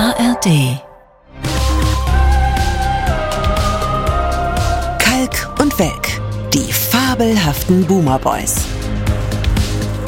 [0.00, 0.80] ARD.
[4.98, 6.08] Kalk und Welk,
[6.54, 8.64] die fabelhaften Boomer Boys.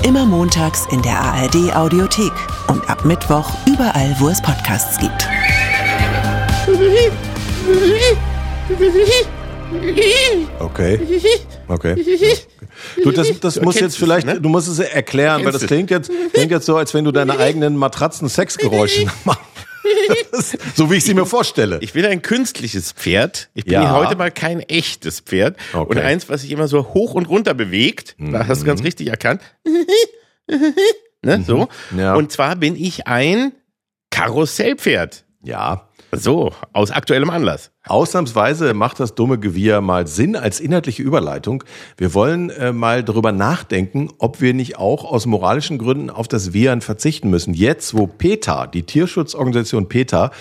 [0.02, 2.32] Immer montags in der ARD Audiothek
[2.68, 5.28] und ab Mittwoch überall, wo es Podcasts gibt.
[10.58, 11.00] Okay.
[11.68, 11.96] Okay.
[13.04, 14.40] Du, das, das muss jetzt vielleicht, ne?
[14.40, 17.38] du musst es erklären, weil das klingt jetzt, klingt jetzt so, als wenn du deine
[17.38, 19.40] eigenen Matratzen-Sexgeräusche machst.
[20.74, 21.78] so wie ich sie mir vorstelle.
[21.80, 23.50] Ich will ein künstliches Pferd.
[23.54, 23.92] Ich bin ja.
[23.92, 25.56] heute mal kein echtes Pferd.
[25.72, 25.90] Okay.
[25.90, 28.14] Und eins, was sich immer so hoch und runter bewegt.
[28.18, 28.32] Mhm.
[28.32, 29.42] Da hast du ganz richtig erkannt.
[30.46, 31.38] ne?
[31.38, 31.44] Mhm.
[31.44, 31.68] So.
[31.96, 32.14] Ja.
[32.14, 33.52] Und zwar bin ich ein
[34.10, 35.24] Karussellpferd.
[35.42, 35.88] Ja.
[36.14, 37.70] So, aus aktuellem Anlass.
[37.86, 41.64] Ausnahmsweise macht das dumme Gewirr mal Sinn als inhaltliche Überleitung.
[41.96, 46.52] Wir wollen äh, mal darüber nachdenken, ob wir nicht auch aus moralischen Gründen auf das
[46.52, 47.54] Viren verzichten müssen.
[47.54, 50.32] Jetzt, wo PETA, die Tierschutzorganisation PETA,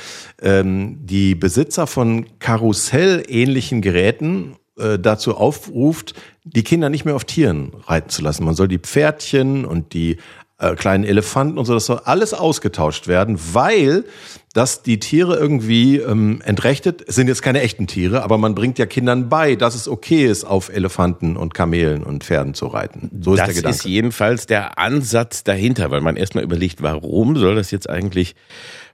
[0.42, 7.72] ähm, die Besitzer von Karussell-ähnlichen Geräten äh, dazu aufruft, die Kinder nicht mehr auf Tieren
[7.86, 8.44] reiten zu lassen.
[8.44, 10.17] Man soll die Pferdchen und die
[10.62, 14.06] äh, kleinen Elefanten und so, das soll alles ausgetauscht werden, weil
[14.54, 18.80] dass die Tiere irgendwie ähm, entrechtet, es sind jetzt keine echten Tiere, aber man bringt
[18.80, 23.09] ja Kindern bei, dass es okay ist, auf Elefanten und Kamelen und Pferden zu reiten.
[23.22, 23.78] So ist das der Gedanke.
[23.78, 28.36] ist jedenfalls der Ansatz dahinter, weil man erstmal überlegt, warum soll das jetzt eigentlich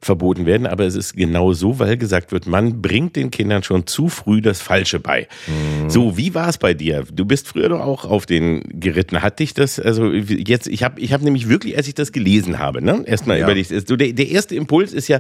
[0.02, 3.88] verboten werden, aber es ist genau so, weil gesagt wird, man bringt den Kindern schon
[3.88, 5.28] zu früh das Falsche bei.
[5.48, 5.90] Mhm.
[5.90, 7.04] So, wie war es bei dir?
[7.12, 9.22] Du bist früher doch auch auf den geritten.
[9.22, 12.60] Hat dich das, also jetzt, ich habe ich hab nämlich wirklich, als ich das gelesen
[12.60, 13.46] habe, ne, erstmal ja.
[13.46, 15.20] überlegt, so der, der erste Impuls ist ja,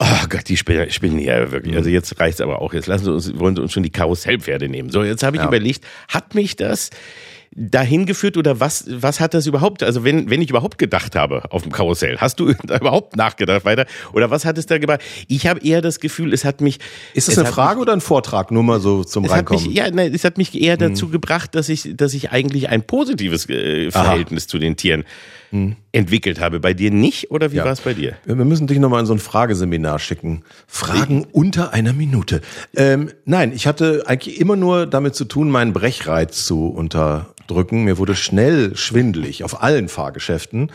[0.00, 1.76] Oh Gott, die spinnen, spinnen ja wirklich.
[1.76, 2.74] Also jetzt reicht's aber auch.
[2.74, 4.90] Jetzt lassen sie uns, wollen sie uns schon die Karussellpferde nehmen.
[4.90, 5.46] So, jetzt habe ich ja.
[5.48, 6.90] überlegt, hat mich das
[7.56, 11.42] dahin geführt oder was, was hat das überhaupt, also wenn, wenn ich überhaupt gedacht habe
[11.50, 15.00] auf dem Karussell, hast du da überhaupt nachgedacht weiter oder was hat es da gemacht?
[15.28, 16.78] Ich habe eher das Gefühl, es hat mich.
[17.14, 19.64] Ist das eine Frage mich, oder ein Vortrag, nur mal so zum Reinkommen?
[19.64, 21.12] Mich, ja, nein, es hat mich eher dazu hm.
[21.12, 24.48] gebracht, dass ich, dass ich eigentlich ein positives äh, Verhältnis Aha.
[24.48, 25.04] zu den Tieren
[25.54, 25.76] hm.
[25.92, 26.58] entwickelt habe.
[26.58, 27.64] Bei dir nicht oder wie ja.
[27.64, 28.16] war es bei dir?
[28.24, 30.42] Wir müssen dich nochmal in so ein Frageseminar schicken.
[30.66, 31.34] Fragen ich?
[31.34, 32.40] unter einer Minute.
[32.74, 37.84] Ähm, nein, ich hatte eigentlich immer nur damit zu tun, meinen Brechreiz zu unterdrücken.
[37.84, 40.72] Mir wurde schnell schwindelig auf allen Fahrgeschäften.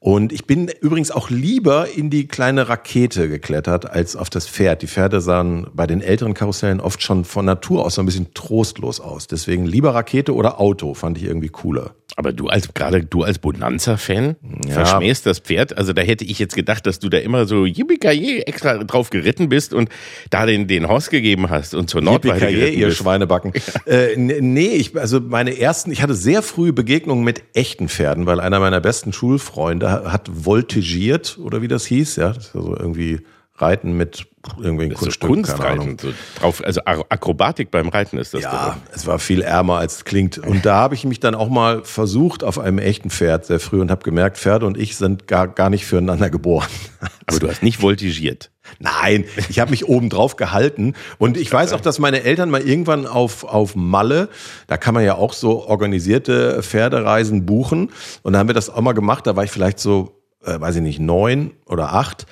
[0.00, 4.82] Und ich bin übrigens auch lieber in die kleine Rakete geklettert als auf das Pferd.
[4.82, 8.32] Die Pferde sahen bei den älteren Karussellen oft schon von Natur aus so ein bisschen
[8.32, 9.26] trostlos aus.
[9.26, 11.94] Deswegen lieber Rakete oder Auto fand ich irgendwie cooler.
[12.16, 14.36] Aber du als gerade du als Bonanza-Fan
[14.66, 14.72] ja.
[14.72, 15.76] verschmähst das Pferd.
[15.76, 19.48] Also da hätte ich jetzt gedacht, dass du da immer so yippie extra drauf geritten
[19.48, 19.88] bist und
[20.30, 22.98] da den den Horst gegeben hast und zur Nordweide geritten ihr bist.
[22.98, 23.52] Schweinebacken.
[23.86, 23.92] Ja.
[23.92, 28.40] Äh, nee, ich also meine ersten, ich hatte sehr früh Begegnungen mit echten Pferden, weil
[28.40, 33.20] einer meiner besten Schulfreunde hat voltigiert oder wie das hieß, ja, das ist also irgendwie
[33.60, 34.26] Reiten mit
[34.60, 38.42] irgendwie Kunststück, Kunstreiten, so drauf, also Akrobatik beim Reiten ist das.
[38.42, 38.94] Ja, doch.
[38.94, 40.38] es war viel ärmer als es klingt.
[40.38, 43.80] Und da habe ich mich dann auch mal versucht auf einem echten Pferd sehr früh
[43.80, 46.68] und habe gemerkt, Pferde und ich sind gar, gar nicht füreinander geboren.
[47.26, 48.50] Aber du hast nicht voltigiert.
[48.78, 52.60] Nein, ich habe mich oben drauf gehalten und ich weiß auch, dass meine Eltern mal
[52.60, 54.28] irgendwann auf auf Malle,
[54.66, 57.90] da kann man ja auch so organisierte Pferdereisen buchen
[58.22, 60.76] und da haben wir das auch mal gemacht, da war ich vielleicht so äh, weiß
[60.76, 62.26] ich nicht, neun oder acht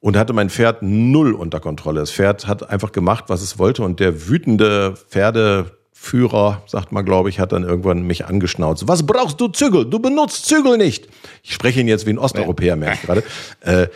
[0.00, 2.00] und hatte mein Pferd null unter Kontrolle.
[2.00, 7.04] Das Pferd hat einfach gemacht, was es wollte und der wütende Pferde Führer, sagt man,
[7.04, 8.88] glaube ich, hat dann irgendwann mich angeschnauzt.
[8.88, 9.84] Was brauchst du Zügel?
[9.84, 11.08] Du benutzt Zügel nicht.
[11.42, 13.22] Ich spreche ihn jetzt wie ein Osteuropäer, merke ich gerade.
[13.60, 13.86] Äh,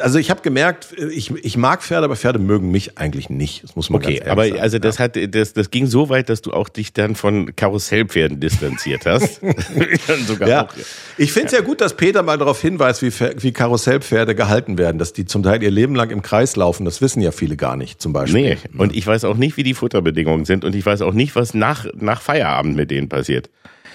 [0.00, 3.62] also ich habe gemerkt, ich, ich mag Pferde, aber Pferde mögen mich eigentlich nicht.
[3.62, 4.60] Das muss man okay, ganz aber sagen.
[4.60, 8.40] also das hat das, das ging so weit, dass du auch dich dann von Karussellpferden
[8.40, 9.40] distanziert hast.
[10.46, 10.64] ja.
[10.64, 10.68] Auch,
[11.16, 11.60] ich finde es ja.
[11.60, 11.64] ja.
[11.64, 15.62] gut, dass Peter mal darauf hinweist, wie, wie Karussellpferde gehalten werden, dass die zum Teil
[15.62, 16.84] ihr Leben lang im Kreis laufen.
[16.84, 18.42] Das wissen ja viele gar nicht, zum Beispiel.
[18.42, 21.36] Nee, und ich weiß auch nicht, wie die Futterbedingungen sind und ich weiß auch nicht,
[21.36, 23.50] was nach, nach Feierabend mit denen passiert.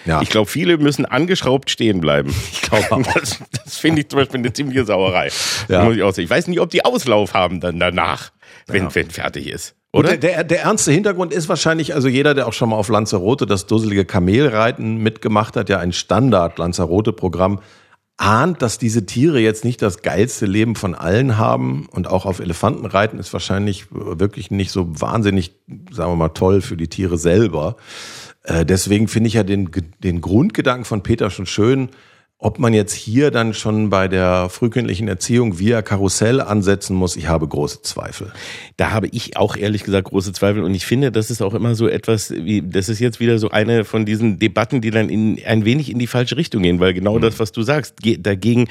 [0.06, 0.22] Ja.
[0.22, 2.34] Ich glaube, viele müssen angeschraubt stehen bleiben.
[2.52, 5.30] Ich glaube, das, das finde ich zum Beispiel eine ziemliche Sauerei.
[5.70, 5.86] Ja.
[5.86, 6.26] Muss ich, auch sagen.
[6.26, 8.34] ich weiß nicht, ob die Auslauf haben dann danach,
[8.68, 8.96] wenn, ja.
[8.96, 9.74] wenn fertig ist.
[9.94, 10.18] Oder?
[10.18, 13.46] Der, der, der ernste Hintergrund ist wahrscheinlich, also jeder, der auch schon mal auf Lanzarote
[13.46, 17.62] das dusselige Kamelreiten mitgemacht hat, ja ein Standard-Lanzarote-Programm,
[18.18, 22.40] ahnt, dass diese Tiere jetzt nicht das geilste Leben von allen haben und auch auf
[22.40, 25.54] Elefanten reiten ist wahrscheinlich wirklich nicht so wahnsinnig,
[25.92, 27.78] sagen wir mal, toll für die Tiere selber.
[28.44, 29.70] Äh, deswegen finde ich ja den,
[30.04, 31.90] den Grundgedanken von Peter schon schön,
[32.40, 37.28] Ob man jetzt hier dann schon bei der frühkindlichen Erziehung via Karussell ansetzen muss, ich
[37.28, 38.32] habe große Zweifel.
[38.76, 41.74] Da habe ich auch ehrlich gesagt große Zweifel und ich finde, das ist auch immer
[41.74, 45.44] so etwas, wie das ist jetzt wieder so eine von diesen Debatten, die dann in,
[45.48, 47.22] ein wenig in die falsche Richtung gehen, weil genau mhm.
[47.22, 48.68] das, was du sagst, dagegen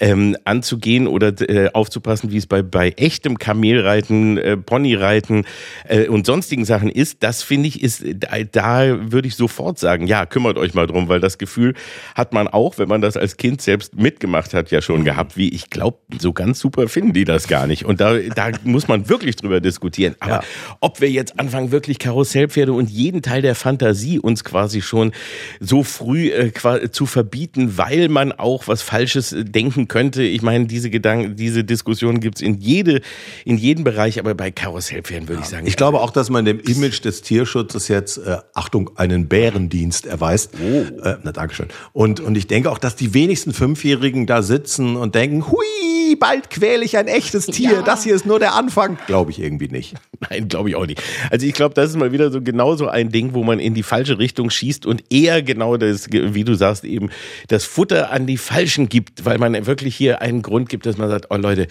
[0.00, 5.44] ähm, anzugehen oder äh, aufzupassen, wie es bei bei echtem Kamelreiten, äh, Ponyreiten
[5.86, 10.06] äh, und sonstigen Sachen ist, das finde ich ist da, da würde ich sofort sagen,
[10.06, 11.74] ja, kümmert euch mal drum, weil das Gefühl
[12.14, 15.50] hat man auch, wenn man das als Kind selbst mitgemacht hat, ja schon gehabt, wie
[15.50, 17.84] ich glaube, so ganz super finden die das gar nicht.
[17.84, 20.14] Und da, da muss man wirklich drüber diskutieren.
[20.20, 20.42] Aber ja.
[20.80, 25.12] ob wir jetzt anfangen, wirklich Karussellpferde und jeden Teil der Fantasie uns quasi schon
[25.60, 26.52] so früh äh,
[26.90, 30.22] zu verbieten, weil man auch was Falsches äh, denken könnte.
[30.22, 33.00] Ich meine, diese Gedanken, diese Diskussion gibt's in jede,
[33.44, 35.44] in jedem Bereich, aber bei Karussellpferden würde ja.
[35.44, 35.66] ich sagen.
[35.66, 40.52] Ich glaube auch, dass man dem Image des Tierschutzes jetzt, äh, Achtung, einen Bärendienst erweist.
[40.62, 41.02] Oh.
[41.02, 41.68] Äh, na, Dankeschön.
[41.92, 46.50] Und, und ich denke auch, dass die wenigsten Fünfjährigen da sitzen und denken, hui, bald
[46.50, 47.72] quäle ich ein echtes Tier.
[47.72, 47.82] Ja.
[47.82, 48.98] Das hier ist nur der Anfang.
[49.06, 49.94] Glaube ich irgendwie nicht.
[50.30, 51.02] Nein, glaube ich auch nicht.
[51.30, 53.74] Also ich glaube, das ist mal wieder so genau so ein Ding, wo man in
[53.74, 57.10] die falsche Richtung schießt und eher genau das, wie du sagst, eben
[57.48, 61.08] das Futter an die Falschen gibt, weil man wirklich hier einen Grund gibt, dass man
[61.08, 61.66] sagt, oh Leute,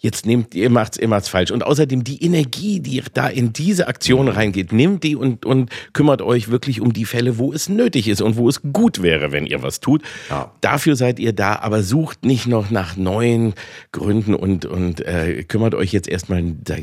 [0.00, 1.50] jetzt nehmt ihr macht's immer falsch.
[1.50, 6.22] Und außerdem die Energie, die da in diese Aktion reingeht, nimmt die und, und kümmert
[6.22, 9.46] euch wirklich um die Fälle, wo es nötig ist und wo es gut wäre, wenn
[9.46, 10.02] ihr was tut.
[10.30, 10.52] Ja.
[10.60, 13.54] Dafür seid ihr da, aber sucht nicht noch nach neuen
[13.90, 16.42] Gründen und, und äh, kümmert euch jetzt erstmal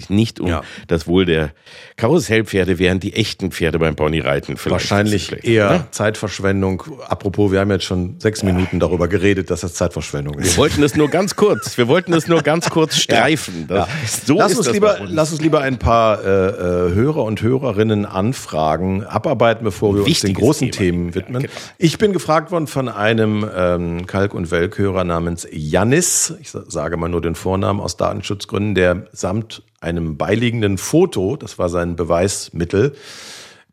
[0.10, 0.62] nicht um ja.
[0.88, 1.52] das Wohl der
[1.96, 4.90] Karussellpferde, während die echten Pferde beim Ponyreiten vielleicht.
[4.90, 5.88] Wahrscheinlich eher ne?
[5.92, 6.84] Zeitverschwendung.
[7.08, 10.56] Apropos, wir haben jetzt schon sechs Minuten darüber geredet, dass das Zeitverschwendung ist.
[10.56, 13.68] Wir wollten es nur ganz kurz, wir wollten es nur ganz kurz streifen.
[13.70, 13.88] Ja.
[14.26, 15.12] So lass, uns lieber, uns.
[15.12, 20.24] lass uns lieber ein paar äh, äh, Hörer und Hörerinnen anfragen, abarbeiten, bevor wir Wichtiges
[20.24, 20.80] uns den großen Thema.
[20.80, 21.42] Themen widmen.
[21.42, 21.62] Ja, genau.
[21.78, 27.10] Ich bin gefragt worden von einem ähm, Kalk- und Welkhörer namens Jannis, ich sage mal
[27.10, 32.96] nur den Vornamen aus Datenschutzgründen, der samt einem beiliegenden Foto, das war sein Beweismittel,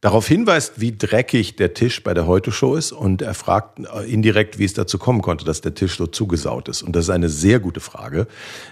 [0.01, 4.59] darauf hinweist, wie dreckig der Tisch bei der Heute-Show ist und er fragt äh, indirekt,
[4.59, 6.83] wie es dazu kommen konnte, dass der Tisch so zugesaut ist.
[6.83, 8.27] Und das ist eine sehr gute Frage.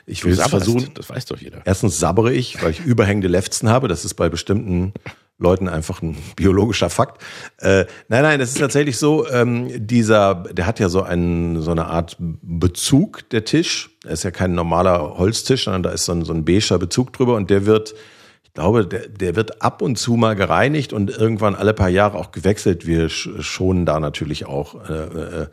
[0.07, 0.91] Ich will es versuchen.
[0.95, 1.63] Das weiß doch jeder.
[1.65, 3.89] Erstens sabbere ich, weil ich überhängende Lefzen habe.
[3.89, 4.93] Das ist bei bestimmten
[5.39, 7.23] Leuten einfach ein biologischer Fakt.
[7.59, 11.71] Äh, nein, nein, das ist tatsächlich so, ähm, dieser, der hat ja so einen, so
[11.71, 13.91] eine Art Bezug, der Tisch.
[14.05, 17.13] Er ist ja kein normaler Holztisch, sondern da ist so ein, so ein beiger Bezug
[17.13, 17.95] drüber und der wird,
[18.45, 22.17] ich glaube, der, der wird ab und zu mal gereinigt und irgendwann alle paar Jahre
[22.19, 22.87] auch gewechselt.
[22.87, 24.89] Wir schonen da natürlich auch.
[24.89, 25.47] Äh, äh,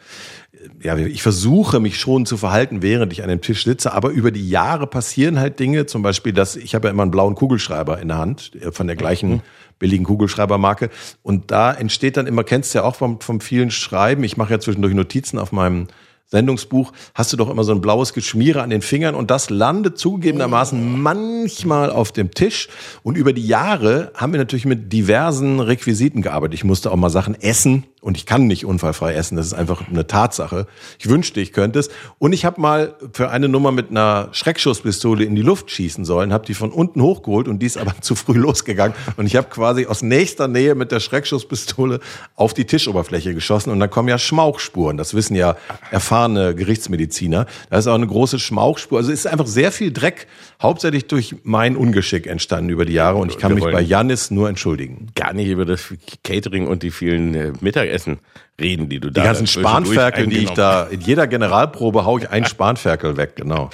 [0.84, 4.30] ja, ich versuche mich schon zu verhalten, während ich an dem Tisch sitze, aber über
[4.30, 8.00] die Jahre passieren halt Dinge, zum Beispiel, dass ich habe ja immer einen blauen Kugelschreiber
[8.00, 9.42] in der Hand, äh, von der gleichen mhm
[9.82, 10.90] billigen Kugelschreibermarke.
[11.24, 14.54] Und da entsteht dann immer, kennst du ja auch vom, vom vielen Schreiben, ich mache
[14.54, 15.88] ja zwischendurch Notizen auf meinem
[16.28, 19.98] Sendungsbuch, hast du doch immer so ein blaues Geschmiere an den Fingern und das landet
[19.98, 22.70] zugegebenermaßen manchmal auf dem Tisch.
[23.04, 26.54] Und über die Jahre haben wir natürlich mit diversen Requisiten gearbeitet.
[26.54, 29.88] Ich musste auch mal Sachen essen, und ich kann nicht unfallfrei essen, das ist einfach
[29.88, 30.66] eine Tatsache.
[30.98, 31.90] Ich wünschte, ich könnte es.
[32.18, 36.34] Und ich habe mal für eine Nummer mit einer Schreckschusspistole in die Luft schießen sollen,
[36.34, 38.96] habe die von unten hochgeholt und die ist aber zu früh losgegangen.
[39.18, 42.00] Und ich habe quasi aus nächster Nähe mit der Schreckschusspistole
[42.36, 43.70] auf die Tischoberfläche geschossen.
[43.70, 44.98] Und dann kommen ja Schmauchspuren.
[44.98, 45.56] Das wissen ja
[45.92, 47.46] erfahrene Gerichtsmediziner.
[47.70, 48.98] Da ist auch eine große Schmauchspur.
[48.98, 50.26] Also es ist einfach sehr viel Dreck,
[50.60, 53.20] hauptsächlich durch mein Ungeschick entstanden über die Jahre.
[53.20, 55.10] Und ich kann mich bei Janis nur entschuldigen.
[55.14, 55.94] Gar nicht über das
[56.24, 58.20] Catering und die vielen äh, Mittag Mittagessen
[58.60, 62.30] reden, die du da Die ganzen Spanferkel, die ich da, in jeder Generalprobe hau ich
[62.30, 63.70] einen Spanferkel weg, genau.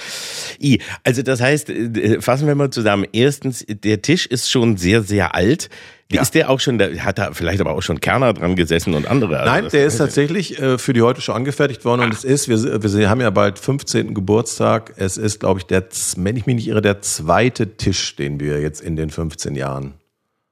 [0.60, 3.06] I, also das heißt, äh, fassen wir mal zusammen.
[3.12, 5.68] Erstens, der Tisch ist schon sehr, sehr alt.
[6.10, 6.22] Ja.
[6.22, 9.06] Ist der auch schon, der hat da vielleicht aber auch schon Kerner dran gesessen und
[9.06, 9.40] andere?
[9.40, 12.48] Also Nein, der ist tatsächlich äh, für die heute schon angefertigt worden und es ist,
[12.48, 14.14] wir, wir haben ja bald 15.
[14.14, 14.94] Geburtstag.
[14.96, 15.84] Es ist, glaube ich, der,
[16.16, 19.97] wenn ich mich nicht irre, der zweite Tisch, den wir jetzt in den 15 Jahren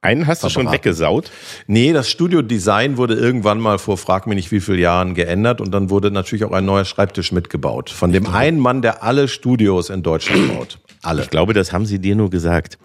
[0.07, 1.31] einen hast du schon weggesaut?
[1.67, 5.73] Nee, das Studiodesign wurde irgendwann mal vor frag mich nicht wie viele Jahren geändert und
[5.73, 7.91] dann wurde natürlich auch ein neuer Schreibtisch mitgebaut.
[7.91, 10.79] Von dem einen Mann, der alle Studios in Deutschland baut.
[11.03, 11.23] Alle.
[11.23, 12.79] Ich glaube, das haben sie dir nur gesagt.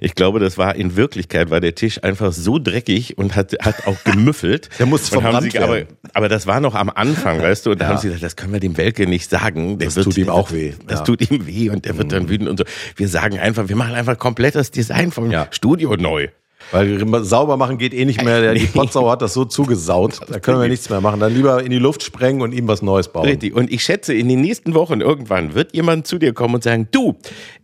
[0.00, 3.86] Ich glaube, das war in Wirklichkeit, war der Tisch einfach so dreckig und hat, hat
[3.86, 4.68] auch gemüffelt.
[4.78, 5.82] der musste verbrannt sie, aber,
[6.12, 7.90] aber das war noch am Anfang, weißt du, und da ja.
[7.90, 9.78] haben sie gesagt, das können wir dem Welke nicht sagen.
[9.78, 10.74] Der das wird, tut ihm auch weh.
[10.86, 11.04] Das ja.
[11.04, 12.28] tut ihm weh und der wird dann mhm.
[12.30, 12.64] wütend und so.
[12.96, 15.46] Wir sagen einfach, wir machen einfach komplett das Design vom ja.
[15.50, 16.28] Studio neu.
[16.70, 18.40] Weil sauber machen geht eh nicht mehr.
[18.40, 20.20] Der, die Potsau hat das so zugesaut.
[20.28, 21.20] Da können wir nichts mehr machen.
[21.20, 23.24] Dann lieber in die Luft sprengen und ihm was Neues bauen.
[23.26, 23.54] Richtig.
[23.54, 26.88] Und ich schätze, in den nächsten Wochen irgendwann wird jemand zu dir kommen und sagen,
[26.90, 27.16] du,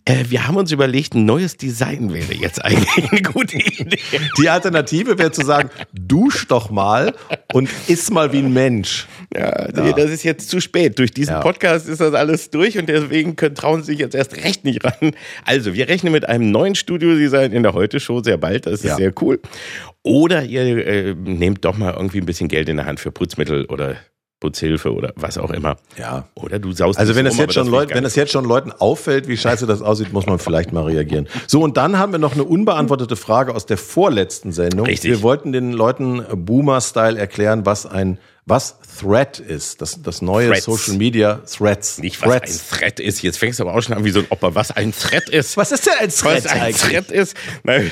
[0.06, 3.98] äh, wir haben uns überlegt, ein neues Design wäre jetzt eigentlich eine gute Idee.
[4.38, 7.14] Die Alternative wäre zu sagen, dusch doch mal
[7.52, 9.06] und iss mal wie ein Mensch.
[9.34, 10.98] Ja, nee, das ist jetzt zu spät.
[10.98, 11.40] Durch diesen Ja.
[11.40, 14.84] Podcast ist das alles durch und deswegen können, trauen sie sich jetzt erst recht nicht
[14.84, 15.12] ran.
[15.44, 18.66] Also, wir rechnen mit einem neuen Studiodesign in der Heute-Show sehr bald.
[18.66, 18.93] Das ist Ja.
[18.96, 19.40] Sehr cool.
[20.02, 23.64] Oder ihr äh, nehmt doch mal irgendwie ein bisschen Geld in der Hand für Putzmittel
[23.66, 23.96] oder
[24.44, 25.76] Putzhilfe oder was auch immer.
[25.96, 26.28] Ja.
[26.34, 28.72] Oder du saust Also wenn um, es jetzt schon gar wenn es jetzt schon Leuten
[28.72, 31.28] auffällt, wie scheiße das aussieht, muss man vielleicht mal reagieren.
[31.46, 34.84] So und dann haben wir noch eine unbeantwortete Frage aus der vorletzten Sendung.
[34.86, 35.10] Richtig.
[35.10, 39.80] Wir wollten den Leuten Boomer-Style erklären, was ein was Thread ist.
[39.80, 40.64] Das das neue Threads.
[40.64, 41.98] Social Media Threads.
[41.98, 43.22] nicht, was ein Thread ist.
[43.22, 44.54] Jetzt fängst du aber auch schon an wie so ein Opa.
[44.54, 45.56] Was ein Thread ist.
[45.56, 46.76] Was ist denn ein Thread was ein eigentlich?
[46.82, 47.36] Thread ist?
[47.62, 47.90] Nein,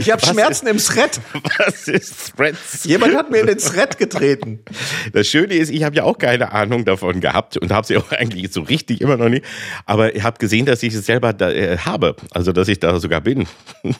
[0.00, 1.16] Ich habe Schmerzen im Thread.
[1.16, 2.84] Ist, was ist Threads?
[2.84, 4.60] Jemand hat mir in den Thread getreten.
[5.12, 8.10] Das Schöne ist, ich habe ja auch keine Ahnung davon gehabt und habe sie auch
[8.12, 9.42] eigentlich so richtig immer noch nie.
[9.86, 12.98] Aber ich habe gesehen, dass ich es selber da, äh, habe, also dass ich da
[13.00, 13.46] sogar bin.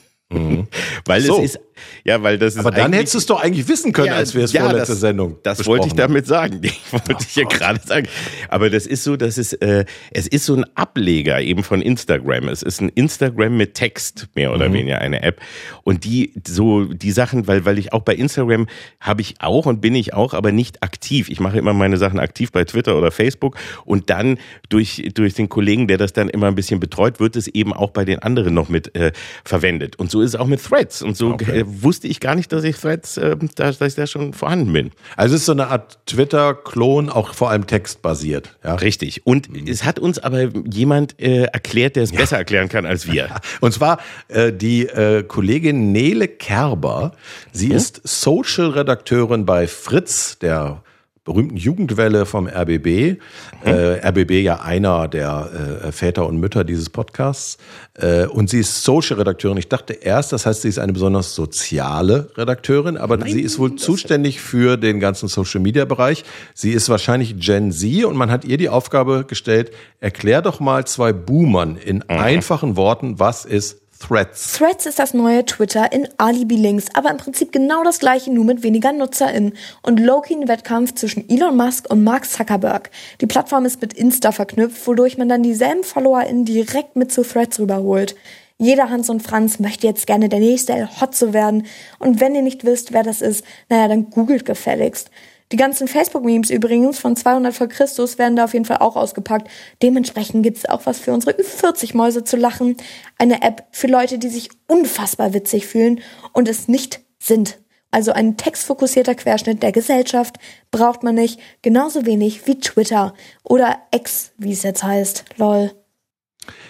[1.05, 1.37] weil So.
[1.43, 1.59] es ist,
[2.03, 4.43] ja, weil das ist Aber dann hättest du es doch eigentlich wissen können, als wir
[4.43, 6.61] es ja, vorletzte das, Sendung Das wollte ich damit sagen.
[6.73, 8.07] Ich wollte ich ja gerade sagen.
[8.49, 12.47] Aber das ist so, dass es, äh, es ist so ein Ableger eben von Instagram.
[12.49, 14.73] Es ist ein Instagram mit Text, mehr oder Mhm.
[14.73, 15.41] weniger eine App.
[15.83, 18.67] Und die, so, die Sachen, weil, weil ich auch bei Instagram
[18.99, 21.29] habe ich auch und bin ich auch, aber nicht aktiv.
[21.29, 24.37] Ich mache immer meine Sachen aktiv bei Twitter oder Facebook und dann
[24.69, 27.91] durch, durch den Kollegen, der das dann immer ein bisschen betreut, wird es eben auch
[27.91, 29.11] bei den anderen noch mit äh,
[29.43, 29.95] verwendet.
[29.97, 31.01] Und so ist es auch mit Threads.
[31.01, 34.07] Und so äh, wusste ich gar nicht, dass ich Threads, äh, da, dass ich da
[34.07, 34.91] schon vorhanden bin.
[35.15, 38.57] Also es ist so eine Art Twitter-Klon, auch vor allem textbasiert.
[38.63, 38.75] Ja?
[38.75, 39.25] Richtig.
[39.25, 43.29] Und es hat uns aber jemand äh, erklärt, der es besser erklären kann als wir.
[43.61, 47.13] Und zwar äh, die äh, Kollegin Nele Kerber.
[47.51, 50.83] Sie ist Social-Redakteurin bei Fritz, der
[51.23, 53.17] berühmten Jugendwelle vom RBB.
[53.63, 57.57] Äh, RBB ja einer der äh, Väter und Mütter dieses Podcasts.
[57.93, 59.57] Äh, und sie ist Social-Redakteurin.
[59.57, 63.75] Ich dachte erst, das heißt, sie ist eine besonders soziale Redakteurin, aber sie ist wohl
[63.75, 66.25] zuständig für den ganzen Social-Media-Bereich.
[66.53, 70.85] Sie ist wahrscheinlich Gen Z und man hat ihr die Aufgabe gestellt, erklär doch mal
[70.85, 74.57] zwei Boomern in einfachen Worten, was ist Threads?
[74.57, 78.61] Threads ist das neue Twitter in Alibi-Links, aber im Prinzip genau das gleiche, nur mit
[78.61, 82.89] weniger NutzerInnen und low-key ein Wettkampf zwischen Elon Musk und Mark Zuckerberg.
[83.21, 87.59] Die Plattform ist mit Insta verknüpft, wodurch man dann dieselben FollowerInnen direkt mit zu Threads
[87.59, 88.15] rüberholt.
[88.57, 91.65] Jeder Hans und Franz möchte jetzt gerne der nächste El Hotzo werden.
[91.99, 95.09] Und wenn ihr nicht wisst, wer das ist, naja, dann googelt gefälligst.
[95.51, 99.49] Die ganzen Facebook-Memes übrigens von 200 vor Christus werden da auf jeden Fall auch ausgepackt.
[99.81, 102.77] Dementsprechend gibt's auch was für unsere Ü40-Mäuse zu lachen.
[103.17, 106.01] Eine App für Leute, die sich unfassbar witzig fühlen
[106.33, 107.59] und es nicht sind.
[107.91, 110.37] Also ein textfokussierter Querschnitt der Gesellschaft
[110.71, 115.25] braucht man nicht, genauso wenig wie Twitter oder X, wie es jetzt heißt.
[115.37, 115.82] Lol.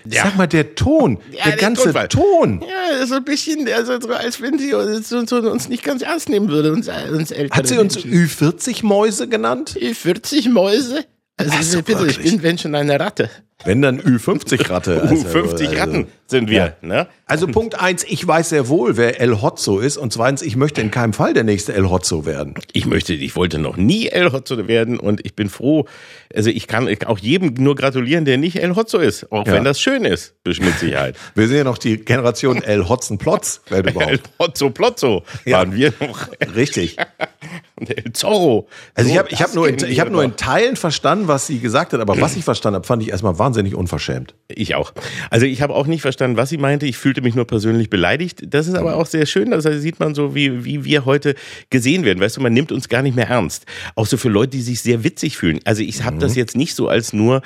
[0.09, 2.07] Sag mal, der Ton, Ja, der der ganze Tonfall.
[2.09, 2.61] Ton.
[2.61, 6.29] Ja, so ein bisschen, also so, als wenn sie uns, uns, uns nicht ganz ernst
[6.29, 8.11] nehmen würde, uns, uns ältere Hat sie uns Menschen.
[8.11, 9.77] Ü40-Mäuse genannt?
[9.79, 11.05] 40 Mäuse?
[11.37, 13.29] Also, Also bitte, ich bin, wenn schon eine Ratte.
[13.65, 15.09] Wenn dann Ü50-Ratte.
[15.11, 17.07] Uh, 50 Ratten sind wir, ne?
[17.25, 19.97] Also Punkt eins, ich weiß sehr wohl, wer El Hotzo ist.
[19.97, 22.53] Und zweitens, ich möchte in keinem Fall der nächste El Hotzo werden.
[22.73, 25.85] Ich möchte, ich wollte noch nie El Hotzo werden und ich bin froh.
[26.33, 29.53] Also ich kann auch jedem nur gratulieren, der nicht El Hotzo ist, auch Ja.
[29.53, 31.15] wenn das schön ist, mit Sicherheit.
[31.35, 34.19] Wir sind ja noch die Generation El Hotzen-Plotz, wenn El.
[34.39, 35.57] Hotzo Plotzo Ja.
[35.59, 36.29] waren wir noch.
[36.55, 36.97] Richtig.
[37.75, 38.67] Und El Zorro.
[38.95, 40.35] Also ich So, habe ich hab nur, in, ich hab nur in.
[40.35, 43.75] Teilen verstanden, was sie gesagt hat, aber was ich verstanden habe, fand ich erstmal wahnsinnig
[43.75, 44.35] unverschämt.
[44.47, 44.93] Ich auch.
[45.29, 46.85] Also ich habe auch nicht verstanden, was sie meinte.
[46.85, 48.43] Ich fühlte mich nur persönlich beleidigt.
[48.45, 49.51] Das ist aber auch sehr schön.
[49.51, 51.35] Das sieht man so, wie, wie wir heute
[51.69, 52.19] gesehen werden.
[52.19, 53.65] Weißt du, man nimmt uns gar nicht mehr ernst.
[53.95, 55.59] Auch so für Leute, die sich sehr witzig fühlen.
[55.65, 57.41] Also ich habe das jetzt nicht so als nur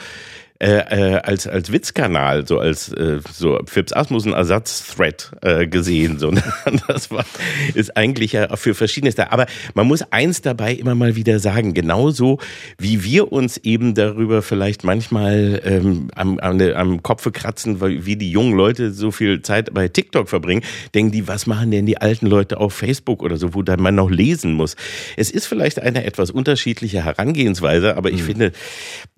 [0.59, 6.51] äh, äh, als als Witzkanal, so als äh, so Fips Asmussen Ersatz-Thread äh, gesehen, sondern
[6.87, 7.25] das war
[7.75, 9.27] ist eigentlich ja für Verschiedenes da.
[9.29, 9.45] Aber
[9.75, 12.39] man muss eins dabei immer mal wieder sagen: Genauso
[12.79, 18.15] wie wir uns eben darüber vielleicht manchmal ähm, am, am, am Kopfe kratzen, weil wie
[18.15, 20.63] die jungen Leute so viel Zeit bei TikTok verbringen,
[20.95, 23.93] denken die, was machen denn die alten Leute auf Facebook oder so, wo dann man
[23.93, 24.75] noch lesen muss.
[25.17, 28.53] Es ist vielleicht eine etwas unterschiedliche Herangehensweise, aber ich finde,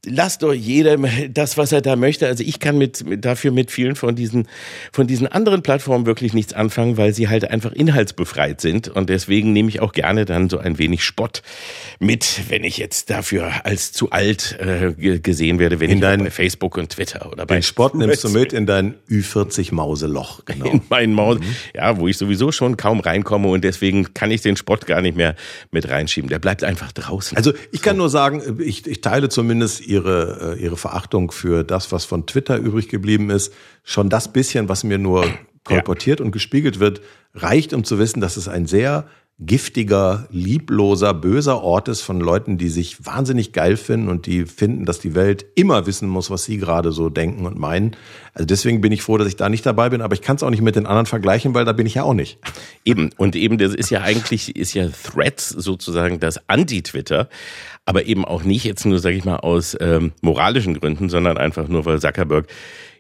[0.06, 2.28] lasst doch jedem das, was er da möchte.
[2.28, 4.48] Also ich kann mit, dafür mit vielen von diesen
[4.92, 9.54] von diesen anderen Plattformen wirklich nichts anfangen, weil sie halt einfach inhaltsbefreit sind und deswegen
[9.54, 11.42] nehme ich auch gerne dann so ein wenig Spott
[12.00, 16.24] mit, wenn ich jetzt dafür als zu alt äh, gesehen werde, wenn In ich dein-
[16.24, 20.42] bei Facebook und Twitter oder bei Den Sport nimmst du mit in dein Ü40-Mauseloch.
[20.50, 20.72] Genau.
[20.72, 21.38] in meinen Maus,
[21.76, 25.16] ja, wo ich sowieso schon kaum reinkomme und deswegen kann ich den Spott gar nicht
[25.16, 25.36] mehr
[25.72, 26.28] mit reinschieben.
[26.30, 27.38] Der bleibt einfach draußen.
[27.38, 31.92] Also ich kann nur sagen, ich, ich teile zumindest ihre, äh, ihre Verachtung für das,
[31.92, 33.54] was von Twitter übrig geblieben ist.
[33.84, 35.26] Schon das bisschen, was mir nur
[35.66, 37.02] kolportiert und gespiegelt wird,
[37.34, 39.08] reicht, um zu wissen, dass es ein sehr
[39.42, 44.84] giftiger, liebloser, böser Ort ist von Leuten, die sich wahnsinnig geil finden und die finden,
[44.84, 47.96] dass die Welt immer wissen muss, was sie gerade so denken und meinen.
[48.34, 50.44] Also deswegen bin ich froh, dass ich da nicht dabei bin, aber ich kann es
[50.44, 52.38] auch nicht mit den anderen vergleichen, weil da bin ich ja auch nicht.
[52.84, 57.30] Eben, und eben, das ist ja eigentlich, ist ja Threads sozusagen das Anti-Twitter,
[57.86, 61.70] aber eben auch nicht jetzt nur, sage ich mal, aus ähm, moralischen Gründen, sondern einfach
[61.70, 62.48] nur, weil Zuckerberg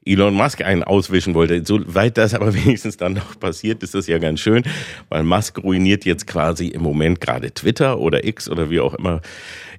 [0.09, 1.63] Elon Musk einen auswischen wollte.
[1.65, 4.63] Soweit das aber wenigstens dann noch passiert, ist das ja ganz schön,
[5.09, 9.21] weil Musk ruiniert jetzt quasi im Moment gerade Twitter oder X oder wie auch immer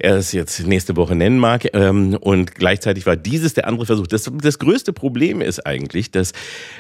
[0.02, 1.68] er es jetzt nächste Woche nennen mag.
[1.74, 4.06] Ähm, und gleichzeitig war dieses der andere Versuch.
[4.06, 6.32] Das, das größte Problem ist eigentlich, dass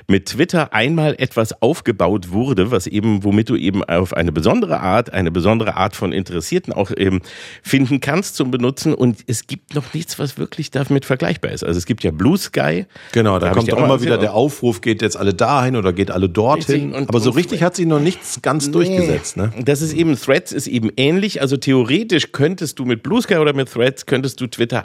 [0.06, 5.12] mit Twitter einmal etwas aufgebaut wurde, was eben, womit du eben auf eine besondere Art,
[5.12, 7.20] eine besondere Art von Interessierten auch eben
[7.62, 8.94] finden kannst zum Benutzen.
[8.94, 11.64] Und es gibt noch nichts, was wirklich damit vergleichbar ist.
[11.64, 12.86] Also es gibt ja Blue Sky.
[13.12, 16.10] Genau, da, hab kommt auch immer wieder der Aufruf, geht jetzt alle dahin oder geht
[16.10, 16.92] alle dorthin.
[16.94, 19.36] Und- Aber so richtig hat sich noch nichts ganz durchgesetzt.
[19.36, 19.52] Ne?
[19.64, 21.40] Das ist eben, Threads ist eben ähnlich.
[21.40, 24.84] Also theoretisch könntest du mit Blue Sky oder mit Threads könntest du Twitter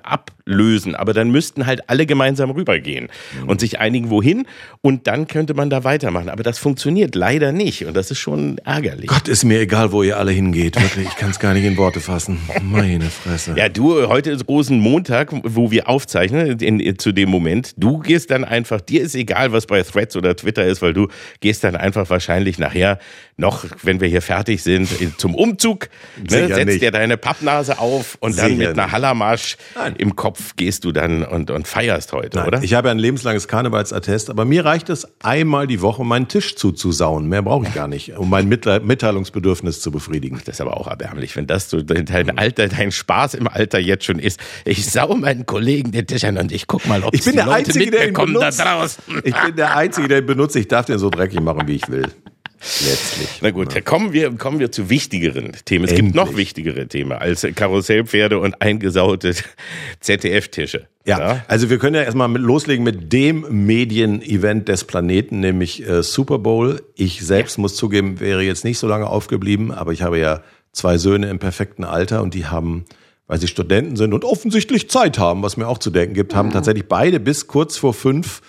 [0.56, 3.10] ablösen, aber dann müssten halt alle gemeinsam rübergehen
[3.42, 3.50] Mhm.
[3.50, 4.46] und sich einigen wohin
[4.82, 6.30] und dann könnte man da weitermachen.
[6.30, 9.08] Aber das funktioniert leider nicht und das ist schon ärgerlich.
[9.08, 10.80] Gott, ist mir egal, wo ihr alle hingeht.
[10.80, 12.40] Wirklich, ich kann es gar nicht in Worte fassen.
[12.62, 13.56] Meine Fresse.
[13.58, 17.74] Ja, du, heute ist Rosenmontag, wo wir aufzeichnen, in, zu dem Moment.
[17.78, 21.08] Du gehst dann einfach, dir ist egal, was bei Threads oder Twitter ist, weil du
[21.40, 23.00] gehst dann einfach wahrscheinlich nachher
[23.38, 25.90] noch, wenn wir hier fertig sind, in- zum Umzug,
[26.22, 26.82] ne, setzt nicht.
[26.84, 28.92] dir deine Pappnase auf und dann Sicher mit einer.
[28.92, 29.58] Hallermarsch
[29.98, 32.63] im Kopf gehst du dann und, und feierst heute, Nein, oder?
[32.63, 36.56] Ich habe ja ein lebenslanges Karnevalsattest, aber mir reicht es einmal die Woche, meinen Tisch
[36.56, 37.27] zuzusauen.
[37.27, 40.39] Mehr brauche ich gar nicht, um mein Mitteilungsbedürfnis zu befriedigen.
[40.46, 44.06] Das ist aber auch erbärmlich, wenn das so dein Alter, dein Spaß im Alter jetzt
[44.06, 44.39] schon ist.
[44.65, 47.38] Ich sau meinen Kollegen den Tisch an und ich guck mal, ob Ich bin die
[47.38, 48.60] der Leute Einzige, der ihn da benutzt.
[48.60, 49.04] draußen.
[49.24, 50.56] Ich bin der Einzige, der ihn benutzt.
[50.56, 52.08] Ich darf den so dreckig machen, wie ich will.
[52.60, 53.30] Letztlich.
[53.42, 55.86] Na gut, kommen wir, kommen wir zu wichtigeren Themen.
[55.86, 56.16] Es gibt Endlich.
[56.16, 59.36] noch wichtigere Themen als Karussellpferde und eingesaute
[60.00, 60.88] ZDF-Tische.
[61.06, 66.02] Ja, also wir können ja erstmal mit loslegen mit dem Medien-Event des Planeten, nämlich äh,
[66.02, 66.82] Super Bowl.
[66.96, 70.98] Ich selbst muss zugeben, wäre jetzt nicht so lange aufgeblieben, aber ich habe ja zwei
[70.98, 72.86] Söhne im perfekten Alter und die haben,
[73.28, 76.52] weil sie Studenten sind und offensichtlich Zeit haben, was mir auch zu denken gibt, haben
[76.52, 78.42] tatsächlich beide bis kurz vor fünf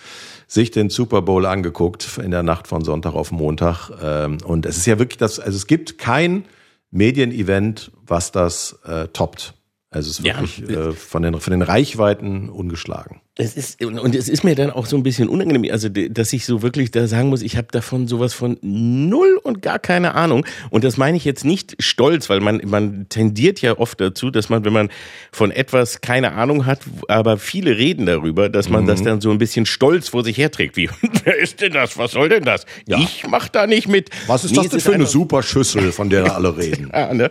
[0.47, 3.89] sich den Super Bowl angeguckt in der Nacht von Sonntag auf Montag.
[4.01, 6.45] Ähm, Und es ist ja wirklich das, also es gibt kein
[6.89, 9.53] Medienevent, was das äh, toppt.
[9.89, 10.39] Also es ist Ja.
[10.41, 13.21] wirklich äh, von, den, von den Reichweiten ungeschlagen.
[13.39, 16.45] Es ist, und es ist mir dann auch so ein bisschen unangenehm, also dass ich
[16.45, 20.43] so wirklich da sagen muss, ich habe davon sowas von null und gar keine Ahnung.
[20.71, 24.49] Und das meine ich jetzt nicht stolz, weil man, man tendiert ja oft dazu, dass
[24.49, 24.89] man, wenn man
[25.31, 28.87] von etwas keine Ahnung hat, aber viele reden darüber, dass man Mhm.
[28.87, 30.75] das dann so ein bisschen stolz vor sich herträgt.
[30.75, 30.89] Wie,
[31.23, 31.97] wer ist denn das?
[31.97, 32.65] Was soll denn das?
[32.87, 34.09] Ich mach da nicht mit.
[34.25, 36.89] Was ist Nee, das denn für eine super Schüssel, von der alle reden?
[36.91, 37.29] ja, ne?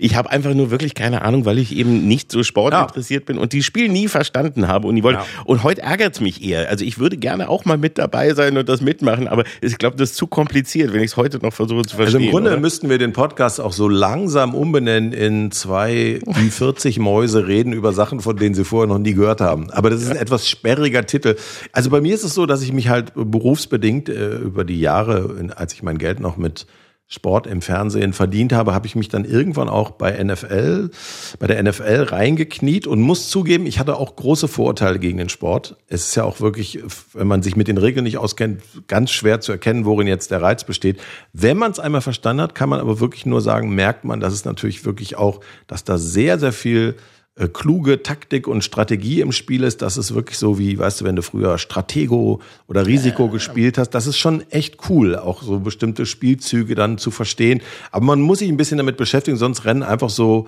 [0.00, 3.54] Ich habe einfach nur wirklich keine Ahnung, weil ich eben nicht so sportinteressiert bin und
[3.54, 5.16] die Spiel nie verstanden habe und die wollen.
[5.46, 6.68] Und heute ärgert's mich eher.
[6.68, 9.96] Also ich würde gerne auch mal mit dabei sein und das mitmachen, aber ich glaube,
[9.96, 12.16] das ist zu kompliziert, wenn ich es heute noch versuche zu verstehen.
[12.16, 12.60] Also im Grunde oder?
[12.60, 18.20] müssten wir den Podcast auch so langsam umbenennen in zwei Ü40 Mäuse reden über Sachen,
[18.20, 19.70] von denen sie vorher noch nie gehört haben.
[19.70, 21.36] Aber das ist ein etwas sperriger Titel.
[21.70, 25.52] Also bei mir ist es so, dass ich mich halt berufsbedingt äh, über die Jahre,
[25.54, 26.66] als ich mein Geld noch mit
[27.08, 30.90] Sport im Fernsehen verdient habe, habe ich mich dann irgendwann auch bei NFL,
[31.38, 35.76] bei der NFL reingekniet und muss zugeben, ich hatte auch große Vorurteile gegen den Sport.
[35.86, 36.80] Es ist ja auch wirklich,
[37.12, 40.42] wenn man sich mit den Regeln nicht auskennt, ganz schwer zu erkennen, worin jetzt der
[40.42, 41.00] Reiz besteht.
[41.32, 44.34] Wenn man es einmal verstanden hat, kann man aber wirklich nur sagen, merkt man, dass
[44.34, 46.96] es natürlich wirklich auch, dass da sehr, sehr viel
[47.52, 51.16] kluge Taktik und Strategie im Spiel ist, das ist wirklich so wie, weißt du, wenn
[51.16, 56.06] du früher Stratego oder Risiko gespielt hast, das ist schon echt cool, auch so bestimmte
[56.06, 57.60] Spielzüge dann zu verstehen.
[57.92, 60.46] Aber man muss sich ein bisschen damit beschäftigen, sonst rennen einfach so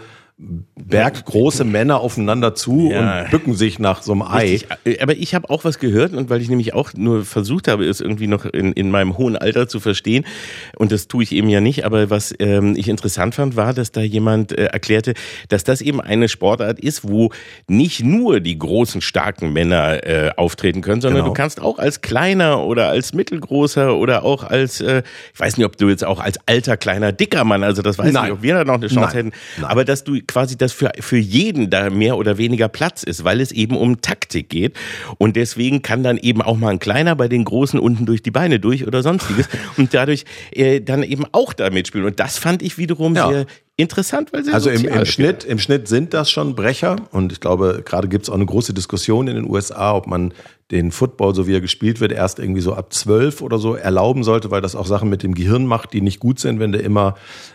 [0.77, 3.23] berggroße Männer aufeinander zu Ja.
[3.25, 4.61] und bücken sich nach so einem Ei.
[4.85, 5.03] Richtig.
[5.03, 8.01] Aber ich habe auch was gehört und weil ich nämlich auch nur versucht habe, es
[8.01, 10.25] irgendwie noch in, in meinem hohen Alter zu verstehen
[10.77, 13.91] und das tue ich eben ja nicht, aber was ähm, ich interessant fand, war, dass
[13.91, 15.15] da jemand äh, erklärte,
[15.49, 17.31] dass das eben eine Sportart ist, wo
[17.67, 21.29] nicht nur die großen, starken Männer äh, auftreten können, sondern Genau.
[21.29, 25.03] du kannst auch als kleiner oder als mittelgroßer oder auch als, äh,
[25.35, 28.07] ich weiß nicht, ob du jetzt auch als alter, kleiner, dicker Mann, also das weiß
[28.09, 28.25] ich Nein.
[28.25, 29.27] nicht, ob wir da noch eine Chance Nein.
[29.27, 29.71] hätten, Nein.
[29.71, 33.41] aber dass du quasi, dass für, für jeden da mehr oder weniger Platz ist, weil
[33.41, 34.77] es eben um Taktik geht.
[35.19, 38.31] Und deswegen kann dann eben auch mal ein kleiner bei den Großen unten durch die
[38.31, 42.07] Beine durch oder sonstiges und dadurch äh, dann eben auch da mitspielen.
[42.07, 43.29] Und das fand ich wiederum Ja.
[43.29, 43.47] sehr
[43.79, 47.41] interessant, weil sehr Also im, im, Schnitt, im Schnitt sind das schon Brecher und ich
[47.41, 50.35] glaube, gerade gibt es auch eine große Diskussion in den USA, ob man
[50.71, 54.23] den Football, so wie er gespielt wird, erst irgendwie so ab zwölf oder so erlauben
[54.23, 56.79] sollte, weil das auch Sachen mit dem Gehirn macht, die nicht gut sind, wenn du
[56.79, 57.15] immer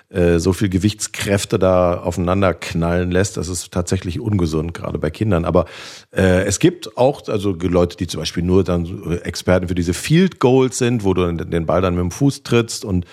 [0.10, 3.38] äh, so viel Gewichtskräfte da aufeinander knallen lässt.
[3.38, 5.46] Das ist tatsächlich ungesund, gerade bei Kindern.
[5.46, 5.66] Aber
[6.12, 9.94] äh, es gibt auch also Leute, die zum Beispiel nur dann so Experten für diese
[9.94, 13.06] Field Goals sind, wo du den den Ball dann mit dem Fuß trittst und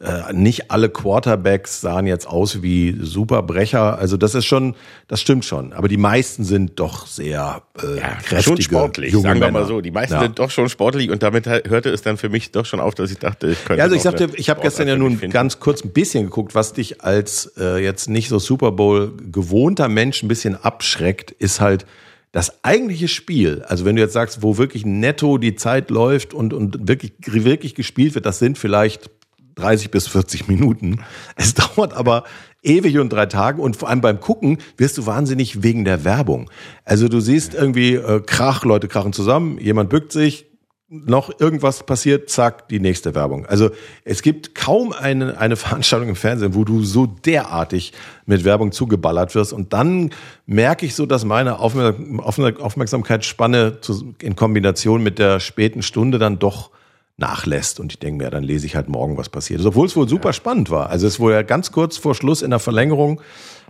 [0.00, 3.98] äh, nicht alle Quarterbacks sahen jetzt aus wie Superbrecher.
[3.98, 4.74] Also das ist schon,
[5.08, 5.72] das stimmt schon.
[5.72, 9.66] Aber die meisten sind doch sehr äh, Ja, kräftige, schon sportlich, junge sagen wir mal
[9.66, 9.80] so.
[9.80, 10.20] Die meisten Ja.
[10.22, 13.10] sind doch schon sportlich und damit hörte es dann für mich doch schon auf, dass
[13.10, 13.78] ich dachte, ich könnte.
[13.78, 16.72] Ja, also ich sagte, ich habe gestern ja nun ganz kurz ein bisschen geguckt, was
[16.72, 21.86] dich als äh, jetzt nicht so Super Bowl gewohnter Mensch ein bisschen abschreckt, ist halt
[22.32, 23.62] das eigentliche Spiel.
[23.66, 27.74] Also wenn du jetzt sagst, wo wirklich netto die Zeit läuft und, und wirklich, wirklich
[27.74, 29.08] gespielt wird, das sind vielleicht
[29.54, 31.00] 30 bis 40 Minuten.
[31.36, 32.24] Es dauert aber
[32.66, 36.50] ewig und drei Tage und vor allem beim Gucken wirst du wahnsinnig wegen der Werbung.
[36.84, 40.46] Also du siehst irgendwie äh, Krach, Leute krachen zusammen, jemand bückt sich,
[40.88, 43.44] noch irgendwas passiert, zack, die nächste Werbung.
[43.46, 43.70] Also
[44.04, 47.92] es gibt kaum eine, eine Veranstaltung im Fernsehen, wo du so derartig
[48.24, 49.52] mit Werbung zugeballert wirst.
[49.52, 50.10] Und dann
[50.46, 53.78] merke ich so, dass meine Aufmer- Aufmer- Aufmerksamkeitsspanne
[54.22, 56.70] in Kombination mit der späten Stunde dann doch
[57.16, 57.80] nachlässt.
[57.80, 59.66] Und ich denke mir, dann lese ich halt morgen, was passiert ist.
[59.66, 60.90] Obwohl es wohl super spannend war.
[60.90, 63.20] Also es wurde ja ganz kurz vor Schluss in der Verlängerung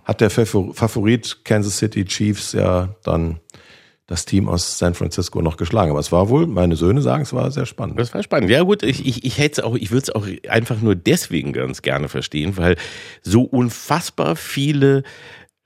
[0.04, 3.40] hat der Favor- Favorit Kansas City Chiefs ja dann
[4.06, 5.90] das Team aus San Francisco noch geschlagen.
[5.90, 7.98] Aber es war wohl, meine Söhne sagen, es war sehr spannend.
[7.98, 8.50] Das war spannend.
[8.50, 11.52] Ja gut, ich, ich, ich hätte es auch, ich würde es auch einfach nur deswegen
[11.52, 12.76] ganz gerne verstehen, weil
[13.22, 15.02] so unfassbar viele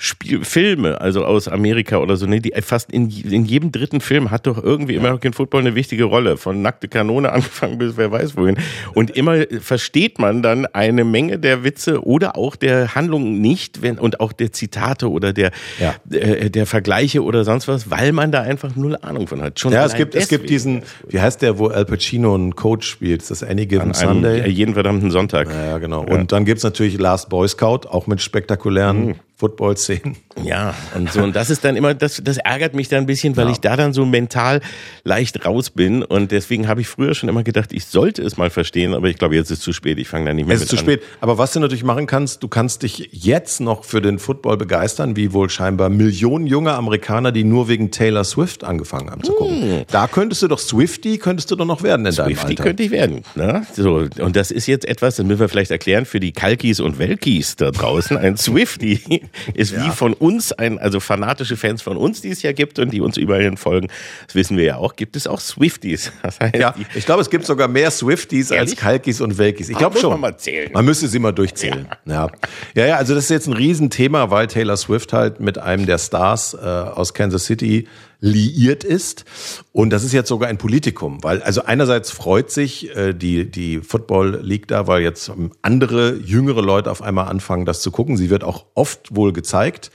[0.02, 4.30] Spiel, Filme, also aus Amerika oder so, ne, die fast in, in jedem dritten Film
[4.30, 6.38] hat doch irgendwie American Football eine wichtige Rolle.
[6.38, 8.56] Von nackte Kanone angefangen bis wer weiß wohin.
[8.94, 13.98] Und immer versteht man dann eine Menge der Witze oder auch der Handlungen nicht, wenn,
[13.98, 15.94] und auch der Zitate oder der, Ja.
[16.10, 19.60] äh, der Vergleiche oder sonst was, weil man da einfach null Ahnung von hat.
[19.60, 22.88] Schon Ja, es gibt, es gibt diesen, wie heißt der, wo Al Pacino einen Coach
[22.88, 23.20] spielt?
[23.20, 24.48] Ist das Any Given An einem, Sunday?
[24.48, 25.50] jeden verdammten Sonntag.
[25.50, 26.04] Ja, genau.
[26.04, 29.14] Und dann gibt's natürlich Last Boy Scout, auch mit spektakulären Mhm.
[29.40, 30.16] Football-Szenen.
[30.44, 33.36] Ja, und so, und das ist dann immer, das, das ärgert mich dann ein bisschen,
[33.38, 34.60] weil ich da dann so mental
[35.02, 36.02] leicht raus bin.
[36.02, 39.16] Und deswegen habe ich früher schon immer gedacht, ich sollte es mal verstehen, aber ich
[39.18, 39.98] glaube, jetzt ist es zu spät.
[39.98, 40.82] Ich fange da nicht mehr Es mit ist zu an.
[40.82, 41.02] spät.
[41.20, 45.16] Aber was du natürlich machen kannst, du kannst dich jetzt noch für den Football begeistern,
[45.16, 49.84] wie wohl scheinbar Millionen junge Amerikaner, die nur wegen Taylor Swift angefangen haben zu gucken.
[49.90, 52.36] Da könntest du doch Swifty, könntest du doch noch werden in deinem Hm.
[52.36, 53.22] Swifty könnte ich werden.
[53.34, 53.66] Ne?
[53.74, 56.98] So, und das ist jetzt etwas, das müssen wir vielleicht erklären für die Kalkis und
[56.98, 58.16] Welkis da draußen.
[58.16, 59.22] Ein Swifty
[59.54, 62.92] ist wie von uns, ein, also fanatische Fans von uns, die es ja gibt und
[62.92, 63.88] die uns überall folgen,
[64.26, 66.12] das wissen wir ja auch, gibt es auch Swifties.
[66.22, 68.76] Das heißt, Ja, ich glaube, es gibt sogar mehr Swifties als Ehrlich?
[68.76, 69.68] Kalkis und Welkis.
[69.68, 70.10] Ich glaube schon.
[70.10, 70.70] man mal zählen.
[70.72, 71.88] Man müsste sie mal durchzählen.
[72.04, 72.28] Ja.
[72.74, 75.98] ja, ja, also das ist jetzt ein Riesenthema, weil Taylor Swift halt mit einem der
[75.98, 77.88] Stars äh, aus Kansas City
[78.20, 79.24] liiert ist.
[79.72, 83.80] Und das ist jetzt sogar ein Politikum, weil also einerseits freut sich äh, die, die
[83.80, 88.16] Football League da, weil jetzt andere, jüngere Leute auf einmal anfangen, das zu gucken.
[88.16, 89.90] Sie wird auch oft wohl gezeigt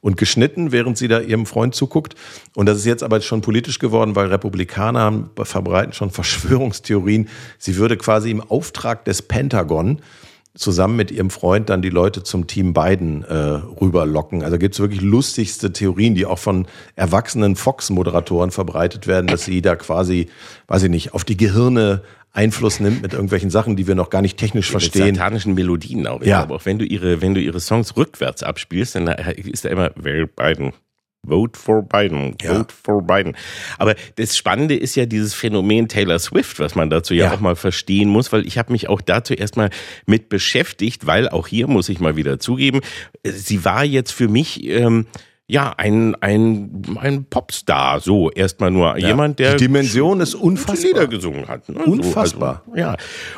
[0.00, 2.14] und geschnitten, während sie da ihrem Freund zuguckt.
[2.54, 7.28] Und das ist jetzt aber schon politisch geworden, weil Republikaner verbreiten schon Verschwörungstheorien.
[7.58, 10.00] Sie würde quasi im Auftrag des Pentagon
[10.60, 14.42] zusammen mit ihrem Freund dann die Leute zum Team Biden äh, rüberlocken.
[14.42, 19.62] Also gibt es wirklich lustigste Theorien, die auch von erwachsenen Fox-Moderatoren verbreitet werden, dass sie
[19.62, 20.28] da quasi,
[20.68, 24.22] weiß ich nicht, auf die Gehirne Einfluss nimmt mit irgendwelchen Sachen, die wir noch gar
[24.22, 25.14] nicht technisch mit verstehen.
[25.16, 26.22] satanischen Melodien auch.
[26.22, 26.40] Ja.
[26.40, 29.90] glaube, auch wenn du ihre, wenn du ihre Songs rückwärts abspielst, dann ist da immer
[29.96, 30.72] Wähl Biden.
[31.26, 32.54] Vote for Biden, Ja.
[32.54, 33.36] vote for Biden.
[33.78, 37.34] Aber das Spannende ist ja dieses Phänomen Taylor Swift, was man dazu ja, Ja.
[37.34, 39.70] auch mal verstehen muss, weil ich habe mich auch dazu erstmal
[40.06, 42.80] mit beschäftigt, weil auch hier muss ich mal wieder zugeben,
[43.22, 45.06] sie war jetzt für mich ähm,
[45.50, 48.96] ja, ein, ein, ein Popstar, so erstmal nur.
[48.98, 49.08] Ja.
[49.08, 50.76] Jemand, der die Dimension ist unfassbar.
[50.92, 51.68] Lieder gesungen hat.
[51.68, 51.78] Ne?
[51.84, 52.62] Unfassbar.
[52.66, 52.96] So, also, ja.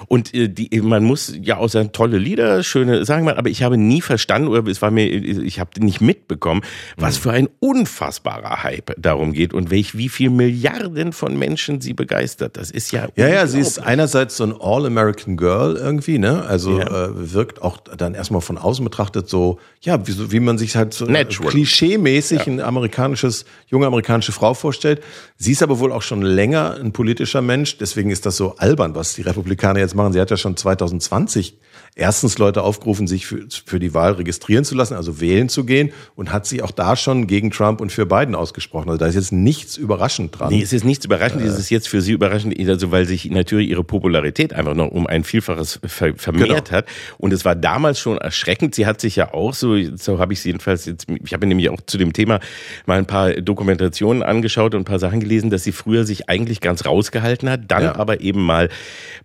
[0.09, 3.63] Und äh, die, man muss ja auch sagen, tolle Lieder, schöne sagen wir, aber ich
[3.63, 6.63] habe nie verstanden oder es war mir, ich habe nicht mitbekommen,
[6.97, 11.95] was für ein unfassbarer Hype darum geht und welch, wie viel Milliarden von Menschen sie
[11.95, 12.59] begeistert.
[12.59, 13.09] Das ist ja.
[13.17, 16.45] Ja, ja, sie ist einerseits so ein All-American Girl irgendwie, ne?
[16.45, 17.07] Also ja.
[17.07, 20.93] äh, wirkt auch dann erstmal von außen betrachtet so, ja, wie, wie man sich halt
[20.93, 21.51] so Natural.
[21.51, 22.47] Klischee mäßig ja.
[22.47, 25.03] ein amerikanisches, junge amerikanische Frau vorstellt.
[25.39, 28.95] Sie ist aber wohl auch schon länger ein politischer Mensch, deswegen ist das so albern,
[28.95, 30.13] was die Republikaner jetzt machen.
[30.13, 31.59] Sie hat ja schon 2020
[31.95, 35.93] erstens Leute aufgerufen, sich für, für die Wahl registrieren zu lassen, also wählen zu gehen
[36.15, 38.89] und hat sich auch da schon gegen Trump und für Biden ausgesprochen.
[38.89, 40.49] Also da ist jetzt nichts überraschend dran.
[40.49, 43.31] Nee, es ist nichts überraschend, äh, es ist jetzt für sie überraschend, also weil sich
[43.31, 46.79] natürlich ihre Popularität einfach noch um ein Vielfaches ver vermehrt genau.
[46.79, 46.87] hat.
[47.19, 48.75] Und es war damals schon erschreckend.
[48.75, 51.69] Sie hat sich ja auch so, so habe ich sie jedenfalls jetzt, ich habe nämlich
[51.69, 52.41] auch zu dem Thema
[52.87, 56.63] mal ein paar Dokumentationen angeschaut und ein paar Sachen gelesen, dass sie früher sich eigentlich
[56.63, 57.97] ganz rausgehalten hat, dann ja.
[57.97, 58.71] aber eben mal,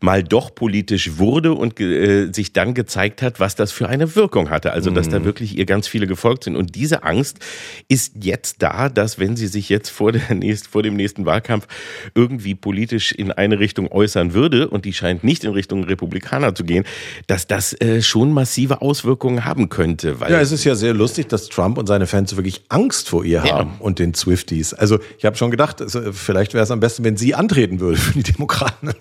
[0.02, 4.50] mal doch politisch wurde und äh, sich dann gezeigt hat, was das für eine Wirkung
[4.50, 4.74] hatte.
[4.74, 5.26] Also, dass da mhm.
[5.26, 6.56] wirklich ihr ganz viele gefolgt sind.
[6.56, 7.38] Und diese Angst
[7.88, 11.68] ist jetzt da, dass wenn sie sich jetzt vor, der nächst, vor dem nächsten Wahlkampf
[12.16, 16.64] irgendwie politisch in eine Richtung äußern würde, und die scheint nicht in Richtung Republikaner zu
[16.64, 16.84] gehen,
[17.28, 20.18] dass das äh, schon massive Auswirkungen haben könnte.
[20.20, 23.44] Ja, es ist ja sehr lustig, dass Trump und seine Fans wirklich Angst vor ihr
[23.46, 23.58] ja.
[23.58, 24.74] haben und den Swifties.
[24.74, 28.00] Also ich habe schon gedacht, also, vielleicht wäre es am besten, wenn sie antreten würde
[28.00, 28.92] für die Demokraten.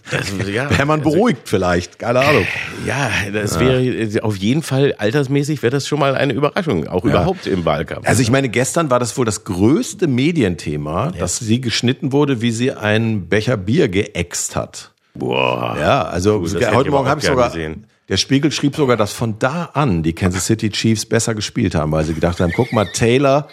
[0.53, 2.47] Ja, wäre man also beruhigt also, vielleicht, keine Ahnung.
[2.87, 3.11] Ja,
[3.47, 7.11] das das wäre auf jeden Fall altersmäßig wäre das schon mal eine Überraschung, auch ja.
[7.11, 8.07] überhaupt im Wahlkampf.
[8.07, 11.13] Also ich meine, gestern war das wohl das größte Medienthema, ja.
[11.13, 14.93] dass sie geschnitten wurde, wie sie einen Becher Bier geäxt hat.
[15.15, 15.77] Boah.
[15.79, 17.87] Ja, also Puh, heute Morgen habe ich sogar gesehen.
[18.09, 21.91] Der Spiegel schrieb sogar, dass von da an die Kansas City Chiefs besser gespielt haben,
[21.91, 23.49] weil sie gedacht haben, guck mal, Taylor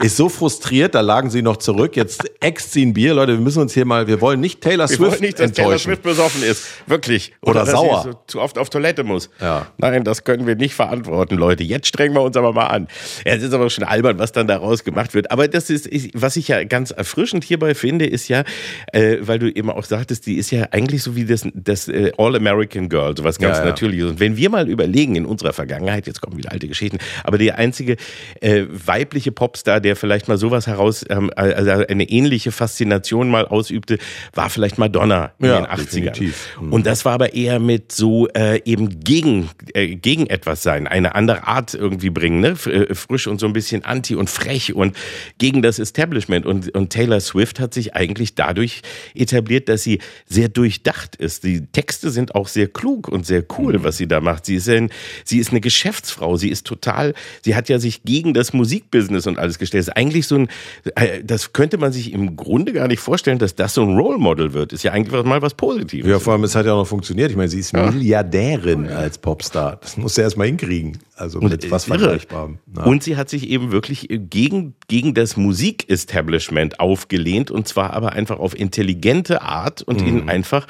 [0.00, 3.14] ist so frustriert, da lagen sie noch zurück, jetzt ext sie ein Bier.
[3.14, 5.48] Leute, wir müssen uns hier mal, wir wollen nicht Taylor wir Swift wollen nicht, dass
[5.48, 5.64] enttäuschen.
[5.64, 7.32] Taylor Swift besoffen ist, wirklich.
[7.40, 8.02] Oder, Oder sauer.
[8.04, 9.30] So zu oft auf Toilette muss.
[9.40, 9.66] Ja.
[9.76, 11.64] Nein, das können wir nicht verantworten, Leute.
[11.64, 12.88] Jetzt strengen wir uns aber mal an.
[13.26, 15.30] Ja, es ist aber schon albern, was dann daraus gemacht wird.
[15.30, 18.44] Aber das ist, was ich ja ganz erfrischend hierbei finde, ist ja,
[18.92, 22.12] äh, weil du eben auch sagtest, die ist ja eigentlich so wie das, das äh,
[22.18, 23.70] All-American Girl, sowas ganz ja, ja.
[23.70, 24.10] Natürliches.
[24.10, 27.58] Und wenn wir mal überlegen in unserer Vergangenheit, jetzt kommen wieder alte Geschichten, aber der
[27.58, 27.96] einzige
[28.40, 33.98] äh, weibliche Popstar, der vielleicht mal sowas heraus, ähm, also eine ähnliche Faszination mal ausübte,
[34.34, 35.84] war vielleicht Madonna in ja, den 80ern.
[35.84, 36.48] Definitiv.
[36.60, 36.72] Mhm.
[36.72, 41.14] Und das war aber eher mit so äh, eben gegen, äh, gegen etwas sein, eine
[41.14, 42.56] andere Art irgendwie bringen, ne?
[42.66, 44.96] Äh, frisch und so ein bisschen anti und frech und
[45.38, 46.46] gegen das Establishment.
[46.46, 48.82] Und, und Taylor Swift hat sich eigentlich dadurch
[49.14, 51.44] etabliert, dass sie sehr durchdacht ist.
[51.44, 53.84] Die Texte sind auch sehr klug und sehr cool, mhm.
[53.84, 54.46] was sie da macht.
[54.46, 54.90] Sie ist, ein,
[55.24, 56.36] sie ist eine Geschäftsfrau.
[56.36, 59.77] Sie ist total, sie hat ja sich gegen das Musikbusiness und alles gestellt.
[59.78, 60.48] Das ist eigentlich so ein,
[60.94, 64.18] äh, das könnte man sich im Grunde gar nicht vorstellen, dass das so ein Role
[64.18, 64.72] Model wird.
[64.72, 66.10] Ist ja eigentlich mal was Positives.
[66.10, 67.30] Ja, vor allem, es hat ja auch noch funktioniert.
[67.30, 67.90] Ich meine, sie ist ja.
[67.90, 69.78] Milliardärin als Popstar.
[69.80, 70.98] Das muss sie erstmal hinkriegen.
[71.18, 72.58] Also mit und, was Vergleichbarem.
[72.76, 72.84] Ja.
[72.84, 78.38] Und sie hat sich eben wirklich gegen, gegen das Musikestablishment aufgelehnt und zwar aber einfach
[78.38, 80.06] auf intelligente Art und mhm.
[80.06, 80.68] ihnen einfach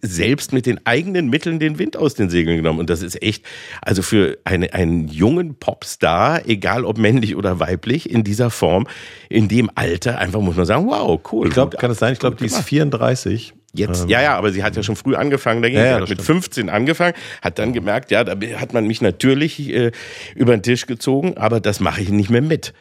[0.00, 2.78] selbst mit den eigenen Mitteln den Wind aus den Segeln genommen.
[2.78, 3.44] Und das ist echt,
[3.82, 8.86] also für eine, einen jungen Popstar, egal ob männlich oder weiblich, in dieser Form,
[9.28, 11.48] in dem Alter, einfach muss man sagen, wow, cool.
[11.48, 13.54] Ich glaube, kann es sein, ich glaube, die ist 34.
[13.74, 15.80] Jetzt, ähm, ja, ja, aber sie hat ja schon früh angefangen dagegen.
[15.80, 19.72] Ja, ja, hat mit 15 angefangen, hat dann gemerkt, ja, da hat man mich natürlich
[19.72, 19.92] äh,
[20.34, 22.72] über den Tisch gezogen, aber das mache ich nicht mehr mit.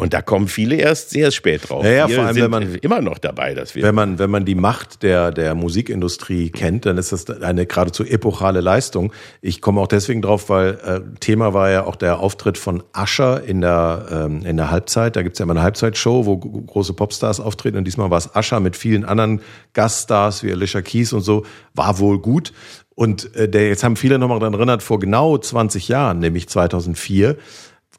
[0.00, 1.84] Und da kommen viele erst sehr spät drauf.
[1.84, 4.46] Ja, ja vor allem, wenn man immer noch dabei, dass wir wenn man wenn man
[4.46, 9.12] die Macht der der Musikindustrie kennt, dann ist das eine geradezu epochale Leistung.
[9.42, 13.44] Ich komme auch deswegen drauf, weil äh, Thema war ja auch der Auftritt von Usher
[13.44, 15.16] in der ähm, in der Halbzeit.
[15.16, 18.60] Da gibt's ja immer eine Halbzeitshow, wo große Popstars auftreten und diesmal war es Usher
[18.60, 19.42] mit vielen anderen
[19.74, 21.44] Gaststars wie Alicia Keys und so.
[21.74, 22.54] War wohl gut.
[22.94, 27.36] Und äh, der jetzt haben viele nochmal daran erinnert vor genau 20 Jahren, nämlich 2004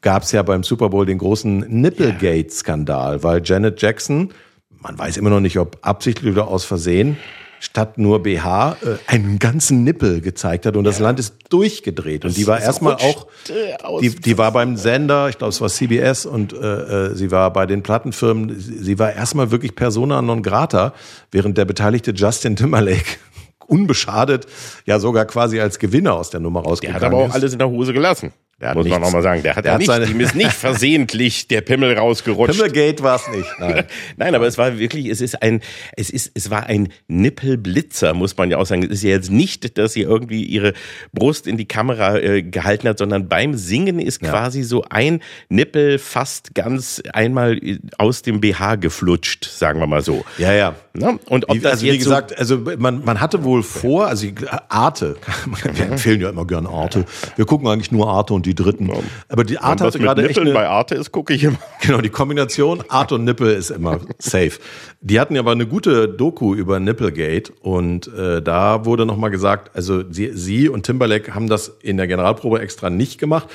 [0.02, 4.32] gab es ja beim Super Bowl den großen Nipplegate-Skandal, weil Janet Jackson,
[4.78, 7.16] man weiß immer noch nicht, ob absichtlich oder aus Versehen,
[7.60, 12.36] statt nur BH äh, einen ganzen Nippel gezeigt hat und das Land ist durchgedreht und
[12.36, 13.28] die war erstmal auch
[14.00, 16.56] die, die war beim Sender, ich glaube es war CBS und äh,
[17.10, 20.92] äh, sie war bei den Plattenfirmen, sie war erstmal wirklich persona non grata,
[21.30, 23.18] während der beteiligte Justin Timberlake
[23.68, 24.48] unbeschadet
[24.84, 27.00] ja sogar quasi als Gewinner aus der Nummer rausgegangen ist.
[27.00, 28.32] Der hat aber auch alles in der Hose gelassen.
[28.62, 30.36] Der Muss man nichts- nochmal sagen, der hat, der ja hat nicht, seine- ihm ist
[30.36, 32.54] nicht versehentlich der Pimmel rausgerutscht.
[32.54, 33.48] Pimmelgate war es nicht.
[33.58, 33.84] Nein.
[34.16, 35.60] Nein, aber es war wirklich, es ist ein,
[35.96, 38.84] es ist, es war ein Nippelblitzer, muss man ja auch sagen.
[38.84, 40.74] Es ist ja jetzt nicht, dass sie irgendwie ihre
[41.12, 45.98] Brust in die Kamera äh, gehalten hat, sondern beim Singen ist quasi so ein Nippel
[45.98, 50.24] fast ganz einmal äh, aus dem BH geflutscht, sagen wir mal so.
[50.38, 50.74] Ja, ja.
[50.94, 51.18] Ne?
[51.28, 54.26] Und ob Wie, das also jetzt wie gesagt, also man, man hatte wohl vor, also
[54.68, 55.16] Arte,
[55.74, 57.06] wir empfehlen ja immer gern Arte.
[57.36, 58.90] Wir gucken eigentlich nur Arte und die Dritten.
[59.28, 61.58] Aber die Arte hatte mit gerade echt eine, bei Arte ist, gucke ich immer.
[61.82, 64.52] Genau, die Kombination Art und Nippel ist immer safe.
[65.00, 69.74] Die hatten ja aber eine gute Doku über Nipplegate und äh, da wurde nochmal gesagt,
[69.74, 73.48] also sie, sie und Timberlake haben das in der Generalprobe extra nicht gemacht.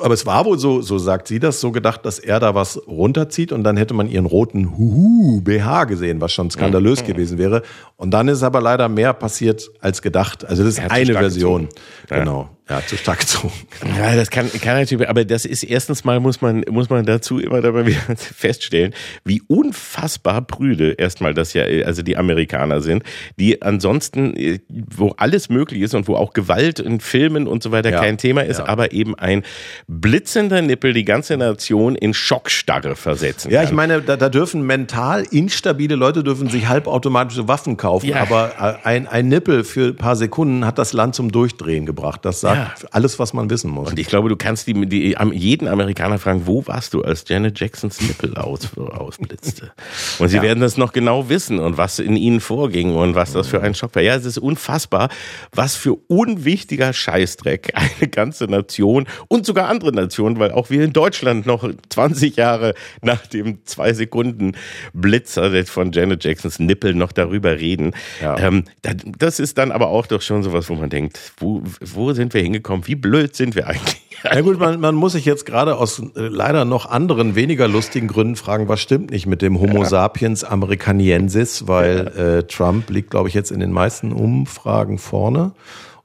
[0.00, 2.80] Aber es war wohl so, so sagt sie das, so gedacht, dass er da was
[2.86, 7.62] runterzieht und dann hätte man ihren roten Huhu BH gesehen, was schon skandalös gewesen wäre.
[7.96, 10.46] Und dann ist aber leider mehr passiert als gedacht.
[10.46, 11.68] Also das ist hat eine Version.
[12.08, 12.20] Ja.
[12.20, 12.48] Genau.
[12.72, 13.52] Ja, zu stark gezogen.
[13.98, 17.38] Ja, das kann, kann natürlich, aber das ist erstens mal muss man, muss man dazu
[17.38, 23.02] immer dabei wieder feststellen, wie unfassbar prüde erstmal das ja, also die Amerikaner sind,
[23.38, 27.72] die ansonsten, äh, wo alles möglich ist und wo auch Gewalt in Filmen und so
[27.72, 28.00] weiter Ja.
[28.00, 28.68] kein Thema ist, Ja.
[28.68, 29.42] aber eben ein
[29.86, 33.68] blitzender Nippel die ganze Nation in Schockstarre versetzen Ja, kann.
[33.68, 38.22] ich meine, da, da dürfen mental instabile Leute dürfen sich halbautomatische Waffen kaufen, Ja.
[38.22, 42.24] aber äh, ein, ein Nippel für ein paar Sekunden hat das Land zum Durchdrehen gebracht.
[42.24, 42.74] Das sagt Ja.
[42.90, 43.90] alles, was man wissen muss.
[43.90, 47.58] Und ich glaube, du kannst die, die, jeden Amerikaner fragen, wo warst du, als Janet
[47.60, 49.72] Jacksons Nippel aus, ausblitzte?
[50.18, 53.48] Und sie werden das noch genau wissen und was in ihnen vorging und was das
[53.48, 54.02] für ein Schock war.
[54.02, 55.08] Ja, es ist unfassbar,
[55.52, 60.92] was für unwichtiger Scheißdreck eine ganze Nation und sogar andere Nationen, weil auch wir in
[60.92, 64.52] Deutschland noch 20 Jahre nach dem zwei Sekunden
[64.92, 67.92] Blitzer von Janet Jacksons Nippel noch darüber reden.
[68.20, 68.38] Ja.
[68.38, 72.12] Ähm, da- das ist dann aber auch doch schon sowas, wo man denkt, wo, wo
[72.12, 72.86] sind wir hingekommen?
[72.86, 74.02] Wie blöd sind wir eigentlich?
[74.24, 78.06] Ja gut, man, man muss sich jetzt gerade aus äh, leider noch anderen, weniger lustigen
[78.06, 83.28] Gründen fragen, was stimmt nicht mit dem Homo sapiens americaniensis, weil äh, Trump liegt, glaube
[83.28, 85.52] ich, jetzt in den meisten Umfragen vorne.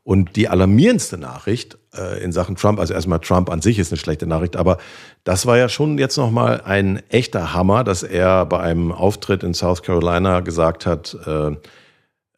[0.04, 4.00] Und die alarmierendste Nachricht äh, in Sachen Trump, also erstmal Trump an sich ist eine
[4.00, 4.78] schlechte Nachricht, aber
[5.26, 9.54] das war ja schon jetzt nochmal ein echter Hammer, dass er bei einem Auftritt in
[9.54, 11.52] South Carolina gesagt hat, äh,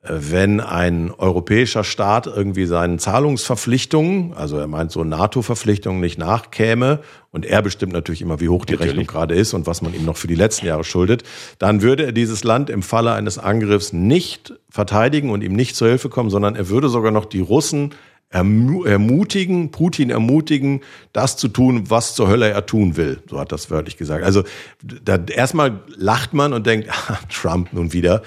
[0.01, 7.45] wenn ein europäischer Staat irgendwie seinen Zahlungsverpflichtungen, also er meint so NATO-Verpflichtungen nicht nachkäme und
[7.45, 8.91] er bestimmt natürlich immer, wie hoch die Natürlich.
[8.91, 11.23] Rechnung gerade ist und was man ihm noch für die letzten Jahre schuldet,
[11.57, 15.89] dann würde er dieses Land im Falle eines Angriffs nicht verteidigen und ihm nicht zur
[15.89, 17.93] Hilfe kommen, sondern er würde sogar noch die Russen
[18.31, 20.81] ermu- ermutigen, Putin ermutigen,
[21.13, 23.21] das zu tun, was zur Hölle er tun will.
[23.29, 24.23] So hat das wörtlich gesagt.
[24.23, 24.43] Also
[24.81, 28.21] da, erstmal lacht man und denkt, ah, Trump nun wieder.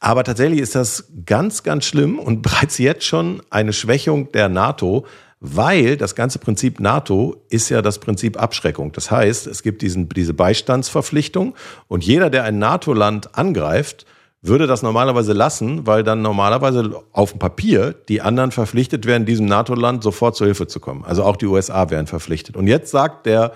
[0.00, 5.06] Aber tatsächlich ist das ganz, ganz schlimm und bereits jetzt schon eine Schwächung der NATO,
[5.38, 8.92] weil das ganze Prinzip NATO ist ja das Prinzip Abschreckung.
[8.92, 11.54] Das heißt, es gibt diesen, diese Beistandsverpflichtung
[11.88, 14.04] und jeder, der ein NATO-Land angreift,
[14.42, 19.46] würde das normalerweise lassen, weil dann normalerweise auf dem Papier die anderen verpflichtet wären, diesem
[19.46, 21.04] NATO-Land sofort zur Hilfe zu kommen.
[21.04, 22.56] Also auch die USA wären verpflichtet.
[22.56, 23.52] Und jetzt sagt der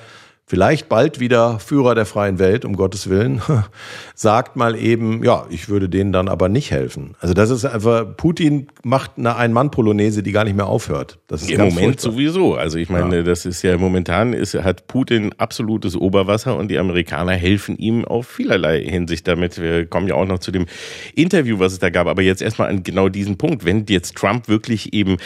[0.46, 3.40] vielleicht bald wieder Führer der freien Welt, um Gottes Willen,
[4.14, 7.16] sagt mal eben, ja, ich würde denen dann aber nicht helfen.
[7.20, 11.18] Also das ist einfach, Putin macht eine Ein-Mann-Polonaise, die gar nicht mehr aufhört.
[11.28, 12.12] Das ist Im Moment furchtbar.
[12.12, 12.54] sowieso.
[12.56, 17.32] Also ich meine, das ist ja momentan ist, hat Putin absolutes Oberwasser und die Amerikaner
[17.32, 19.60] helfen ihm auf vielerlei Hinsicht damit.
[19.60, 20.66] Wir kommen ja auch noch zu dem
[21.14, 22.06] Interview, was es da gab.
[22.06, 23.64] Aber jetzt erstmal an genau diesen Punkt.
[23.64, 25.16] Wenn jetzt Trump wirklich eben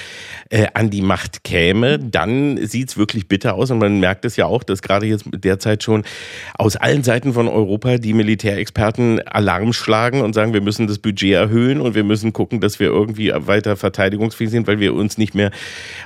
[0.51, 3.73] äh, an die Macht käme, dann sieht's wirklich bitter aus.
[3.73, 6.05] Und man merkt es ja auch, dass gerade jetzt derzeit schon
[6.55, 11.35] aus allen Seiten von Europa die Militärexperten Alarm schlagen und sagen, wir müssen das Budget
[11.35, 15.35] erhöhen und wir müssen gucken, dass wir irgendwie weiter verteidigungsfähig sind, weil wir uns nicht
[15.35, 15.51] mehr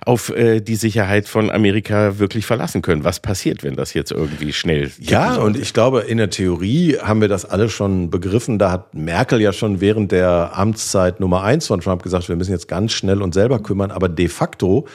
[0.04, 3.04] auf äh, die Sicherheit von Amerika wirklich verlassen können.
[3.04, 7.20] Was passiert, wenn das jetzt irgendwie schnell Ja, und ich glaube, in der Theorie haben
[7.20, 8.58] wir das alle schon begriffen.
[8.58, 12.52] Da hat Merkel ja schon während der Amtszeit Nummer eins von Trump gesagt, wir müssen
[12.52, 13.90] jetzt ganz schnell uns selber kümmern.
[13.90, 14.86] Aber de facto,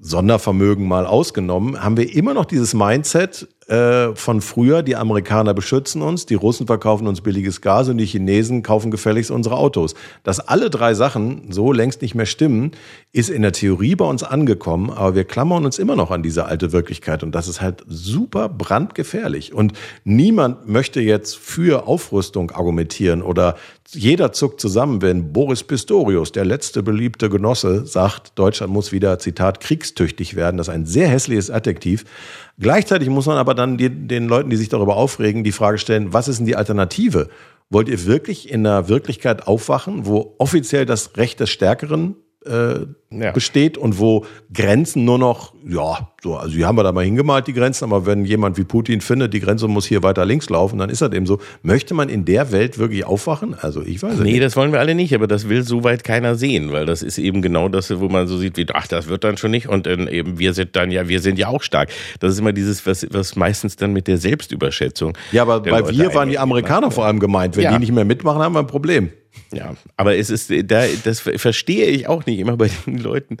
[0.00, 6.00] Sondervermögen mal ausgenommen, haben wir immer noch dieses Mindset äh, von früher, die Amerikaner beschützen
[6.00, 9.94] uns, die Russen verkaufen uns billiges Gas und die Chinesen kaufen gefälligst unsere Autos.
[10.22, 12.72] Dass alle drei Sachen so längst nicht mehr stimmen,
[13.12, 16.46] ist in der Theorie bei uns angekommen, aber wir klammern uns immer noch an diese
[16.46, 19.52] alte Wirklichkeit und das ist halt super brandgefährlich.
[19.52, 23.56] Und niemand möchte jetzt für Aufrüstung argumentieren oder
[23.94, 29.60] jeder zuckt zusammen, wenn Boris Pistorius, der letzte beliebte Genosse, sagt, Deutschland muss wieder, Zitat,
[29.60, 30.58] kriegstüchtig werden.
[30.58, 32.04] Das ist ein sehr hässliches Adjektiv.
[32.58, 36.12] Gleichzeitig muss man aber dann die, den Leuten, die sich darüber aufregen, die Frage stellen,
[36.12, 37.28] was ist denn die Alternative?
[37.70, 43.32] Wollt ihr wirklich in einer Wirklichkeit aufwachen, wo offiziell das Recht des Stärkeren äh, Ja.
[43.32, 47.46] besteht und wo Grenzen nur noch, ja, so, also die haben wir da mal hingemalt,
[47.46, 50.78] die Grenzen, aber wenn jemand wie Putin findet, die Grenze muss hier weiter links laufen,
[50.78, 51.38] dann ist das eben so.
[51.62, 53.54] Möchte man in der Welt wirklich aufwachen?
[53.60, 54.42] Also ich weiß Nee, nicht.
[54.42, 57.40] das wollen wir alle nicht, aber das will soweit keiner sehen, weil das ist eben
[57.42, 60.06] genau das, wo man so sieht, wie, ach, das wird dann schon nicht und dann
[60.06, 61.88] eben, wir sind dann ja, wir sind ja auch stark.
[62.20, 65.16] Das ist immer dieses, was, was meistens dann mit der Selbstüberschätzung.
[65.32, 65.98] Ja, aber bei wir waren die
[66.38, 66.38] einhergeht.
[66.38, 67.56] Amerikaner vor allem gemeint.
[67.56, 67.72] Wenn Ja.
[67.72, 69.10] die nicht mehr mitmachen, haben wir ein Problem.
[69.52, 73.36] Ja, aber es ist, da, das verstehe ich auch nicht immer bei den Leuten,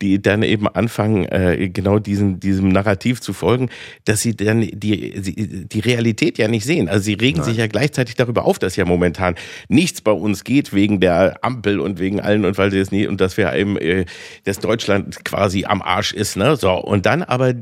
[0.00, 3.68] die dann eben anfangen, äh, genau diesen, diesem Narrativ zu folgen,
[4.04, 6.88] dass sie dann die, die, die Realität ja nicht sehen.
[6.88, 9.34] Also sie regen sich ja gleichzeitig darüber auf, dass ja momentan
[9.68, 13.06] nichts bei uns geht wegen der Ampel und wegen allen und weil sie es nie
[13.06, 14.04] und dass wir eben, äh,
[14.44, 16.56] dass Deutschland quasi am Arsch ist, ne?
[16.56, 17.54] So, und dann aber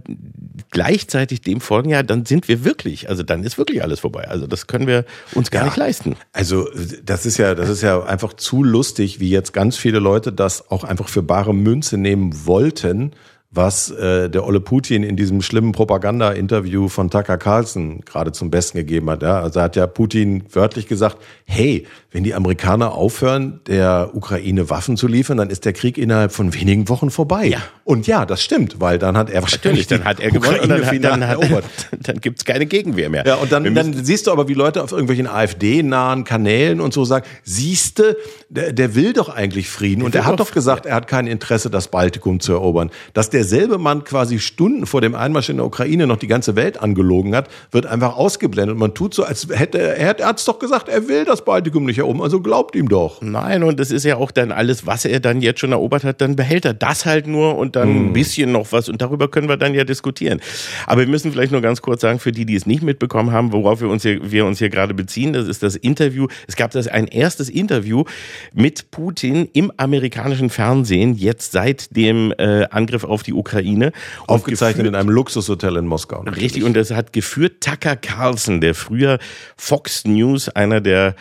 [0.70, 4.28] gleichzeitig dem folgen, ja, dann sind wir wirklich, also dann ist wirklich alles vorbei.
[4.28, 5.66] Also das können wir uns gar Ja.
[5.66, 6.16] nicht leisten.
[6.32, 6.68] Also
[7.04, 10.70] das ist ja, das ist ja einfach zu lustig, wie jetzt ganz viele Leute das
[10.70, 13.12] auch einfach für bare Münze nehmen wollten,
[13.52, 18.78] was äh, der Olle Putin in diesem schlimmen Propaganda-Interview von Tucker Carlson gerade zum Besten
[18.78, 19.22] gegeben hat.
[19.22, 19.40] Ja?
[19.40, 25.08] Also hat ja Putin wörtlich gesagt, hey, wenn die Amerikaner aufhören, der Ukraine Waffen zu
[25.08, 27.46] liefern, dann ist der Krieg innerhalb von wenigen Wochen vorbei.
[27.46, 27.58] Ja.
[27.82, 30.86] Und ja, das stimmt, weil dann hat er wahrscheinlich dann hat er gewonnen und dann,
[30.86, 31.64] hat, dann, hat, erobert.
[32.00, 33.24] dann gibt's keine Gegenwehr mehr.
[33.26, 37.04] Ja, und dann, dann siehst du aber, wie Leute auf irgendwelchen AfD-nahen Kanälen und so
[37.04, 38.16] sagen, siehste,
[38.48, 40.02] der, der will doch eigentlich Frieden.
[40.04, 42.90] und will er hat doch- gesagt, er hat kein Interesse, das Baltikum zu erobern.
[43.12, 46.80] Dass derselbe Mann quasi Stunden vor dem Einmarsch in der Ukraine noch die ganze Welt
[46.80, 48.76] angelogen hat, wird einfach ausgeblendet.
[48.76, 51.84] Man tut so, als hätte er, er hat es doch gesagt, er will das Baltikum
[51.84, 52.22] nicht erobern.
[52.22, 53.22] Also glaubt ihm doch.
[53.22, 56.20] Nein, und das ist ja auch dann alles, was er dann jetzt schon erobert hat,
[56.20, 58.06] dann behält er das halt nur und dann Hm.
[58.06, 60.40] ein bisschen noch was und darüber können wir dann ja diskutieren.
[60.86, 63.52] Aber wir müssen vielleicht nur ganz kurz sagen, für die, die es nicht mitbekommen haben,
[63.52, 66.26] worauf wir uns hier, wir uns hier gerade beziehen, das ist das Interview.
[66.46, 68.04] Es gab das ein erstes Interview
[68.52, 73.92] mit Putin im amerikanischen Fernsehen, jetzt seit dem äh, Angriff auf die Ukraine.
[74.26, 76.22] Und Aufgezeichnet in einem Luxushotel in Moskau.
[76.22, 79.18] Richtig, und das hat geführt Tucker Carlson, der früher
[79.56, 81.14] Fox News, einer der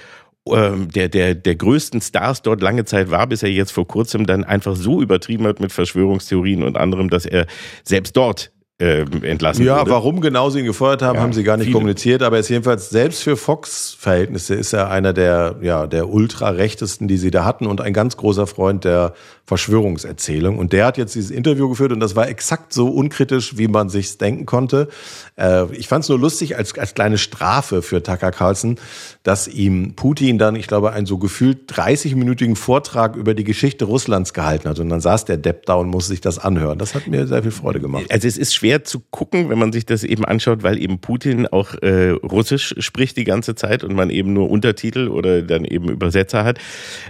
[0.47, 4.25] ähm, der, der, der größten Stars dort lange Zeit war, bis er jetzt vor kurzem
[4.25, 7.45] dann einfach so übertrieben hat mit Verschwörungstheorien und anderem, dass er
[7.83, 9.91] selbst dort ähm, entlassen Ja, wurde.
[9.91, 11.75] warum genau sie ihn gefeuert haben, Ja, haben sie gar nicht viele.
[11.75, 17.07] kommuniziert, aber er ist jedenfalls selbst für Fox-Verhältnisse ist er einer der, ja, der ultra-rechtesten,
[17.07, 19.13] die sie da hatten und ein ganz großer Freund der
[19.49, 20.59] Verschwörungserzählung.
[20.59, 23.89] Und der hat jetzt dieses Interview geführt und das war exakt so unkritisch, wie man
[23.89, 24.89] sich's denken konnte.
[25.37, 28.77] Äh, ich fand es nur lustig als, als kleine Strafe für Tucker Carlson,
[29.23, 34.35] dass ihm Putin dann, ich glaube, einen so gefühlt 30-minütigen Vortrag über die Geschichte Russlands
[34.35, 34.77] gehalten hat.
[34.77, 36.77] Und dann saß der Depp da und musste sich das anhören.
[36.77, 38.05] Das hat mir sehr viel Freude gemacht.
[38.11, 41.47] Also es ist schwer zu gucken, wenn man sich das eben anschaut, weil eben Putin
[41.47, 45.89] auch äh, Russisch spricht die ganze Zeit und man eben nur Untertitel oder dann eben
[45.89, 46.59] Übersetzer hat.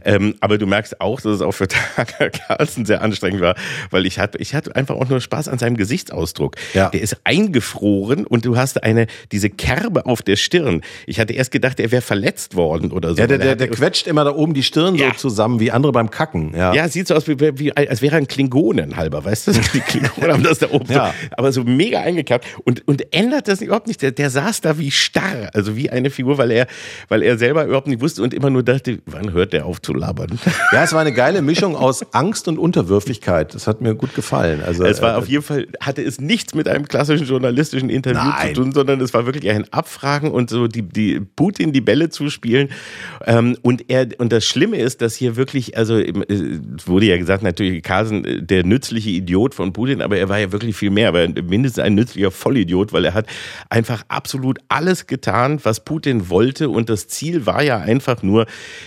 [0.05, 3.55] Ähm, aber du merkst auch, dass es auch für Tucker Carlson sehr anstrengend war,
[3.91, 6.55] weil ich hatte, ich hatte einfach auch nur Spaß an seinem Gesichtsausdruck.
[6.73, 6.89] Ja.
[6.89, 10.82] Der ist eingefroren und du hast eine diese Kerbe auf der Stirn.
[11.07, 13.17] Ich hatte erst gedacht, er wäre verletzt worden oder so.
[13.17, 15.09] Ja, der, er der, der quetscht immer da oben die Stirn Ja.
[15.13, 16.53] so zusammen, wie andere beim Kacken.
[16.55, 16.73] Ja.
[16.73, 19.51] ja, sieht so aus, wie, wie, als wäre er ein Klingonen halber, weißt du?
[19.73, 21.07] Die Klingonen haben das da oben Ja.
[21.07, 24.01] so, aber so mega eingekappt und, und ändert das überhaupt nicht.
[24.01, 26.67] Der, der saß da wie starr, also wie eine Figur, weil er,
[27.07, 29.93] weil er selber überhaupt nicht wusste und immer nur dachte, wann hört der auf zu
[29.93, 30.39] labern?
[30.71, 33.55] ja, es war eine geile Mischung aus Angst und Unterwürfigkeit.
[33.55, 34.61] Das hat mir gut gefallen.
[34.61, 38.20] Also, Es war äh, auf jeden Fall, hatte es nichts mit einem klassischen journalistischen Interview
[38.20, 38.53] Nein.
[38.53, 42.09] zu tun, sondern es war wirklich ein Abfragen und so die, die Putin die Bälle
[42.09, 42.72] zuspielen.
[43.26, 46.11] Ähm, und er, und das Schlimme ist, dass hier wirklich, also äh,
[46.78, 50.39] es wurde ja gesagt, natürlich Carlsen, äh, der nützliche Idiot von Putin, aber er war
[50.39, 53.28] ja wirklich viel mehr, aber mindestens ein nützlicher Vollidiot, weil er hat
[53.70, 56.67] einfach absolut alles getan, was Putin wollte.
[56.67, 58.45] Und das Ziel war ja einfach nur,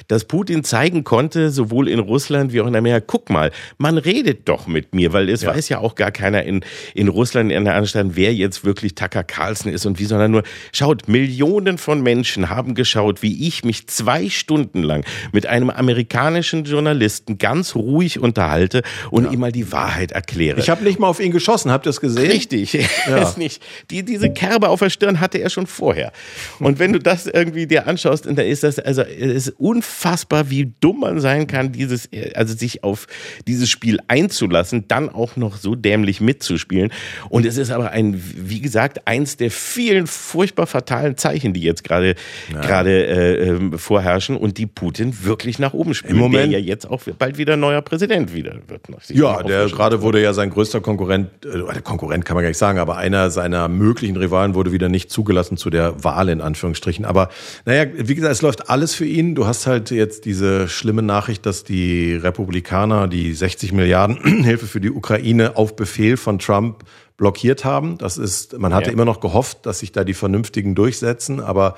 [0.08, 4.48] dass Putin zeigen konnte, sowohl in Russland wie auch in Amerika, guck mal, man redet
[4.48, 7.74] doch mit mir, weil es weiß ja auch gar keiner in, in Russland in der
[7.74, 12.48] Anstand, wer jetzt wirklich Tucker Carlson ist und wie, sondern nur, schaut, Millionen von Menschen
[12.48, 18.80] haben geschaut, wie ich mich zwei Stunden lang mit einem amerikanischen Journalisten ganz ruhig unterhalte
[19.10, 20.58] und ihm mal die Wahrheit erkläre.
[20.58, 21.70] ich habe nicht mal auf ihn geschossen.
[21.70, 22.30] Habt ihr es gesehen?
[22.30, 22.72] Richtig,
[23.20, 23.62] ist nicht.
[23.90, 26.12] Die, diese Kerbe auf der Stirn hatte er schon vorher.
[26.60, 30.48] Und wenn du das irgendwie dir anschaust, und da ist das, also es ist unfassbar,
[30.48, 33.01] wie dumm man sein kann, dieses, also sich auf
[33.46, 36.92] dieses Spiel einzulassen, dann auch noch so dämlich mitzuspielen.
[37.28, 41.84] Und es ist aber ein, wie gesagt, eins der vielen furchtbar fatalen Zeichen, die jetzt
[41.84, 42.14] gerade
[42.52, 46.14] gerade äh, ähm, vorherrschen und die Putin wirklich nach oben spielen.
[46.14, 48.82] Im Moment- der ja jetzt auch bald wieder neuer Präsident wieder wird.
[49.08, 52.78] Ja, der gerade wurde ja sein größter Konkurrent, äh, Konkurrent kann man gar nicht sagen,
[52.78, 57.04] aber einer seiner möglichen Rivalen wurde wieder nicht zugelassen zu der Wahl in Anführungsstrichen.
[57.04, 57.28] Aber
[57.64, 59.34] naja, wie gesagt, es läuft alles für ihn.
[59.34, 64.80] Du hast halt jetzt diese schlimme Nachricht, dass die Republikaner die 60 Milliarden Hilfe für
[64.80, 66.84] die Ukraine auf Befehl von Trump
[67.16, 67.98] blockiert haben.
[67.98, 68.92] Das ist, man hatte ja.
[68.92, 71.76] immer noch gehofft, dass sich da die Vernünftigen durchsetzen, aber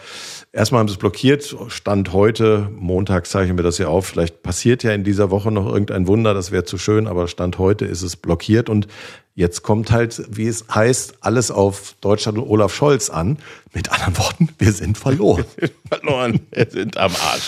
[0.52, 1.56] erstmal haben sie es blockiert.
[1.68, 4.06] Stand heute, Montag zeichnen wir das ja auf.
[4.06, 7.58] Vielleicht passiert ja in dieser Woche noch irgendein Wunder, das wäre zu schön, aber Stand
[7.58, 8.86] heute ist es blockiert und
[9.36, 13.38] Jetzt kommt halt, wie es heißt, alles auf Deutschland und Olaf Scholz an.
[13.72, 15.44] Mit anderen Worten, wir sind verloren.
[15.88, 17.42] verloren, wir sind am Arsch.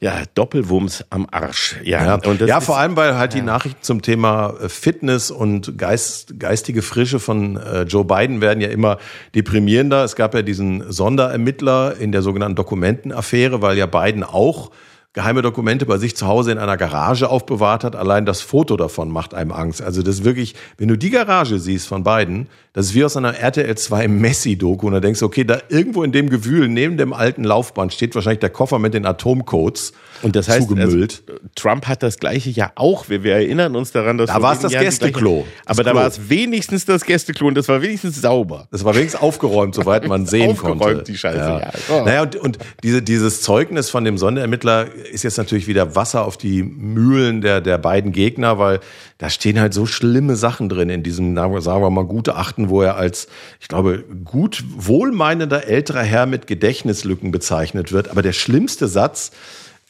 [0.00, 1.74] Ja, ja Doppelwumms am Arsch.
[1.82, 2.46] Ja, ja.
[2.46, 3.40] Ja vor allem, weil halt ja.
[3.40, 8.60] die Nachrichten zum Thema äh, Fitness und Geist, geistige Frische von äh, Joe Biden werden
[8.60, 8.98] ja immer
[9.34, 10.04] deprimierender.
[10.04, 14.70] Es gab ja diesen Sonderermittler in der sogenannten Dokumentenaffäre, weil ja Biden auch
[15.14, 17.96] geheime Dokumente bei sich zu Hause in einer Garage aufbewahrt hat.
[17.96, 19.82] Allein das Foto davon macht einem Angst.
[19.82, 23.18] Also das ist wirklich, wenn du die Garage siehst von beiden, das ist wie aus
[23.18, 26.96] einer RTL 2 Messi-Doku und da denkst du, okay, da irgendwo in dem Gewühl neben
[26.96, 29.92] dem alten Laufband steht wahrscheinlich der Koffer mit den Atomcodes.
[30.22, 31.04] Und das heißt, also,
[31.56, 33.10] Trump hat das gleiche ja auch.
[33.10, 35.44] Wir, wir erinnern uns daran, dass da war es das Gästeklo.
[35.66, 38.68] Aber da war es wenigstens das Gästeklo und das war wenigstens sauber.
[38.70, 40.84] Das war wenigstens aufgeräumt, soweit man sehen aufgeräumt, konnte.
[40.84, 41.38] Aufgeräumt, die Scheiße.
[41.38, 41.58] Ja.
[41.58, 41.72] Ja.
[41.90, 42.04] Oh.
[42.04, 46.36] Naja, und, und diese, dieses Zeugnis von dem Sonderermittler ist jetzt natürlich wieder Wasser auf
[46.36, 48.80] die Mühlen der, der beiden Gegner, weil
[49.18, 52.96] da stehen halt so schlimme Sachen drin in diesem, sagen wir mal, Gutachten, wo er
[52.96, 53.28] als,
[53.60, 58.08] ich glaube, gut wohlmeinender älterer Herr mit Gedächtnislücken bezeichnet wird.
[58.10, 59.32] Aber der schlimmste Satz,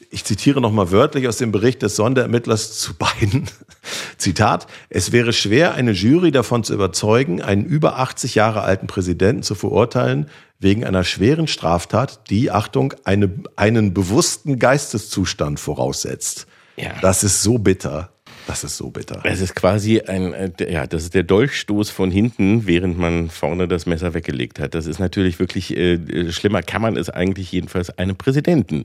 [0.09, 3.45] ich zitiere nochmal wörtlich aus dem Bericht des Sonderermittlers zu beiden.
[4.17, 9.43] Zitat, es wäre schwer, eine Jury davon zu überzeugen, einen über 80 Jahre alten Präsidenten
[9.43, 10.29] zu verurteilen
[10.63, 16.47] wegen einer schweren Straftat, die, Achtung, eine, einen bewussten Geisteszustand voraussetzt.
[16.77, 16.93] Ja.
[17.01, 18.09] Das ist so bitter.
[18.47, 19.21] Das ist so bitter.
[19.23, 23.67] Es ist quasi ein, äh, ja, das ist der Dolchstoß von hinten, während man vorne
[23.67, 24.75] das Messer weggelegt hat.
[24.75, 26.61] Das ist natürlich wirklich äh, äh schlimmer.
[26.61, 28.83] Kann man es eigentlich jedenfalls einem Präsidenten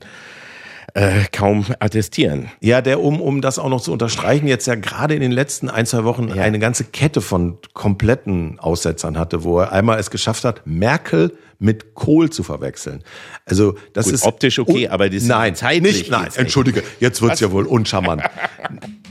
[0.93, 2.49] äh, kaum attestieren.
[2.61, 5.69] Ja, der, um, um das auch noch zu unterstreichen, jetzt ja gerade in den letzten
[5.69, 6.43] ein, zwei Wochen ja.
[6.43, 11.93] eine ganze Kette von kompletten Aussetzern hatte, wo er einmal es geschafft hat, Merkel mit
[11.93, 13.03] Kohl zu verwechseln.
[13.45, 17.33] Also das Gut, ist optisch okay, aber das nein, zeitlich nicht, nein, entschuldige, jetzt wird's
[17.33, 17.39] Was?
[17.41, 18.23] ja wohl uncharmant.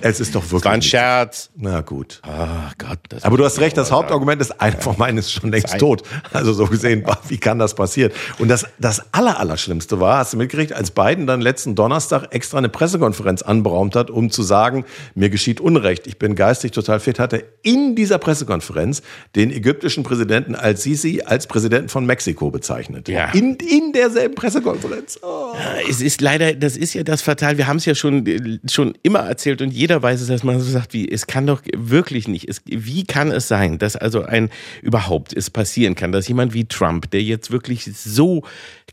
[0.00, 0.62] es ist doch wirklich.
[0.62, 1.50] Das war ein Scherz.
[1.56, 2.20] Na gut.
[2.22, 2.98] Ah Gott.
[3.22, 6.02] aber du hast recht, das Hauptargument ist einer von meinen ist schon längst tot.
[6.32, 8.12] Also so gesehen, wie kann das passieren?
[8.38, 12.56] Und das das aller allerschlimmste war, hast du mitgekriegt, als Biden dann letzten Donnerstag extra
[12.56, 17.18] eine Pressekonferenz anberaumt hat, um zu sagen, mir geschieht Unrecht, ich bin geistig total fit,
[17.18, 19.02] hat er in dieser Pressekonferenz
[19.36, 23.08] den ägyptischen Präsidenten Al-Sisi als Präsidenten von Mexiko Mexiko bezeichnet.
[23.08, 23.30] Ja.
[23.32, 25.18] In, in derselben Pressekonferenz.
[25.22, 25.54] Oh.
[25.88, 27.58] Es ist leider, das ist ja das Fatal.
[27.58, 30.70] Wir haben es ja schon, schon immer erzählt und jeder weiß es, dass man so
[30.70, 32.48] sagt, wie, es kann doch wirklich nicht.
[32.48, 34.50] Es, wie kann es sein, dass also ein,
[34.82, 38.44] überhaupt es passieren kann, dass jemand wie Trump, der jetzt wirklich so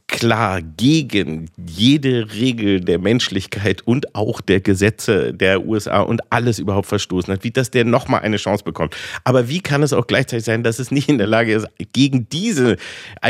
[0.08, 6.88] klar gegen jede Regel der Menschlichkeit und auch der Gesetze der USA und alles überhaupt
[6.88, 8.96] verstoßen hat, wie dass der nochmal eine Chance bekommt.
[9.24, 12.30] Aber wie kann es auch gleichzeitig sein, dass es nicht in der Lage ist, gegen
[12.30, 12.78] diese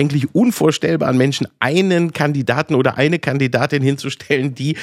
[0.05, 4.77] eigentlich unvorstellbaren Menschen einen Kandidaten oder eine Kandidatin hinzustellen, die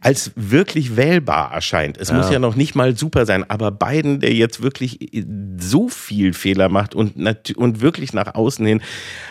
[0.00, 1.96] als wirklich wählbar erscheint?
[1.98, 2.16] Es ja.
[2.16, 4.98] muss ja noch nicht mal super sein, aber Biden, der jetzt wirklich
[5.58, 7.14] so viel Fehler macht und,
[7.56, 8.82] und wirklich nach außen hin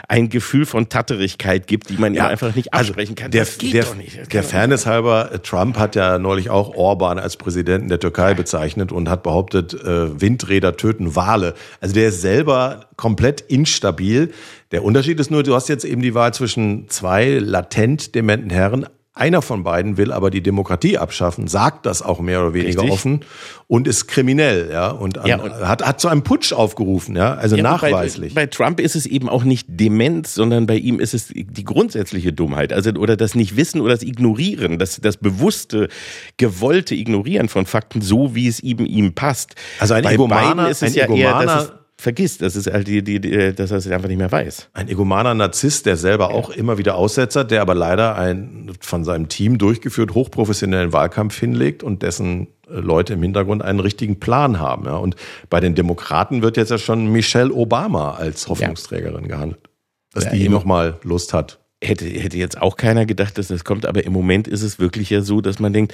[0.07, 3.31] ein Gefühl von Tatterigkeit gibt, die man ja, einfach nicht also absprechen kann.
[3.31, 4.19] Der, der, doch nicht.
[4.19, 8.33] Das der Fairness halber, äh, Trump hat ja neulich auch Orban als Präsidenten der Türkei
[8.33, 11.53] bezeichnet und hat behauptet, äh, Windräder töten Wale.
[11.81, 14.31] Also der ist selber komplett instabil.
[14.71, 18.87] Der Unterschied ist nur, du hast jetzt eben die Wahl zwischen zwei latent dementen Herren,
[19.13, 22.91] einer von beiden will aber die Demokratie abschaffen, sagt das auch mehr oder weniger Richtig.
[22.91, 23.19] offen
[23.67, 27.33] und ist kriminell, ja, und, an, ja, und hat, hat zu einem Putsch aufgerufen, ja,
[27.33, 28.33] also ja, nachweislich.
[28.33, 31.63] Bei, bei, Trump ist es eben auch nicht Demenz, sondern bei ihm ist es die
[31.65, 35.89] grundsätzliche Dummheit, also oder das Nicht-Wissen oder das Ignorieren, das, das bewusste,
[36.37, 39.55] gewollte Ignorieren von Fakten, so wie es ihm ihm passt.
[39.77, 42.41] Also ein bei Egomaner, ist es ein ja Egomaner, eher, vergisst.
[42.41, 44.69] Das ist halt die, die, die, dass er es einfach nicht mehr weiß.
[44.73, 49.29] Ein egomaner Narzisst, der selber auch immer wieder Aussetzer, der aber leider einen von seinem
[49.29, 54.85] Team durchgeführt hochprofessionellen Wahlkampf hinlegt und dessen äh, Leute im Hintergrund einen richtigen Plan haben.
[54.85, 54.97] Ja.
[54.97, 55.15] Und
[55.49, 59.29] bei den Demokraten wird jetzt ja schon Michelle Obama als Hoffnungsträgerin ja.
[59.29, 59.69] gehandelt.
[60.11, 63.85] Dass ja, die nochmal Lust hat, hätte, hätte jetzt auch keiner gedacht, dass das kommt,
[63.85, 65.93] aber im Moment ist es wirklich ja so, dass man denkt,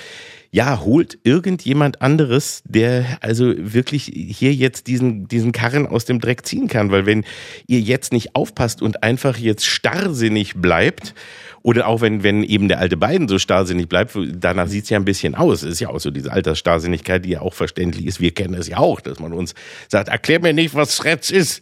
[0.52, 6.46] ja, holt irgendjemand anderes, der also wirklich hier jetzt diesen, diesen Karren aus dem Dreck
[6.46, 7.24] ziehen kann, weil wenn
[7.68, 11.14] ihr jetzt nicht aufpasst und einfach jetzt starrsinnig bleibt,
[11.62, 15.06] oder auch wenn, wenn eben der alte Biden so starrsinnig bleibt, danach sieht's ja ein
[15.06, 15.64] bisschen aus.
[15.64, 18.22] Es ist ja auch so diese Altersstarrsinnigkeit, die ja auch verständlich ist.
[18.22, 19.54] Wir kennen es ja auch, dass man uns
[19.90, 21.62] sagt, erklär mir nicht, was Threads ist.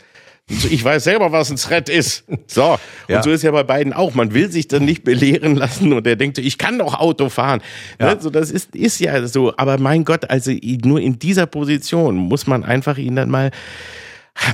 [0.49, 2.23] Ich weiß selber, was ein Thread ist.
[2.47, 2.77] So.
[3.09, 3.17] Ja.
[3.17, 4.13] Und so ist ja bei beiden auch.
[4.13, 7.61] Man will sich dann nicht belehren lassen und er denkt, ich kann doch Auto fahren.
[7.99, 8.15] Ja.
[8.15, 8.21] Ne?
[8.21, 9.53] So, das ist, ist ja so.
[9.57, 10.51] Aber mein Gott, also
[10.85, 13.51] nur in dieser Position muss man einfach ihn dann mal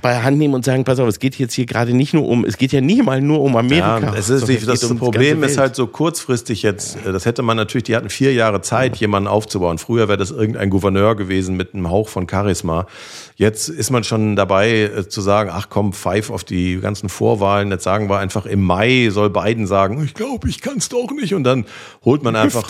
[0.02, 2.28] bei der Hand nehmen und sagen, pass auf, es geht jetzt hier gerade nicht nur
[2.28, 4.00] um, es geht ja nicht mal nur um Amerika.
[4.00, 7.42] Ja, es ist, es das um Problem ist halt so kurzfristig jetzt, äh, das hätte
[7.42, 9.78] man natürlich, die hatten vier Jahre Zeit, jemanden aufzubauen.
[9.78, 12.88] Früher wäre das irgendein Gouverneur gewesen mit einem Hauch von Charisma.
[13.36, 17.72] Jetzt ist man schon dabei äh, zu sagen, ach komm, pfeif auf die ganzen Vorwahlen.
[17.72, 21.12] Jetzt sagen wir einfach, im Mai soll Biden sagen, ich glaube, ich kann es doch
[21.12, 21.34] nicht.
[21.34, 21.66] Und dann
[22.06, 22.70] holt man einfach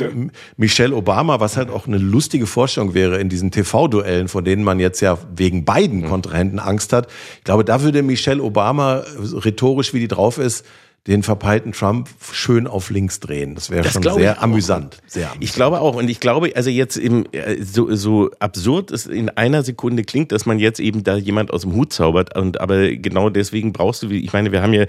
[0.58, 4.80] Michelle Obama, was halt auch eine lustige Vorstellung wäre in diesen TV-Duellen, vor denen man
[4.80, 6.08] jetzt ja wegen beiden.
[6.08, 7.03] Kontrahenten Angst hat.
[7.38, 10.66] Ich glaube, da würde Michelle Obama rhetorisch, wie die drauf ist,
[11.06, 13.56] den verpeilten Trump schön auf links drehen.
[13.56, 15.02] Das wäre schon sehr amüsant.
[15.06, 15.44] sehr amüsant.
[15.44, 15.96] Ich glaube auch.
[15.96, 20.32] Und ich glaube, also jetzt im, äh, so, so absurd es in einer Sekunde klingt,
[20.32, 22.38] dass man jetzt eben da jemand aus dem Hut zaubert.
[22.38, 24.86] Und aber genau deswegen brauchst du, ich meine, wir haben ja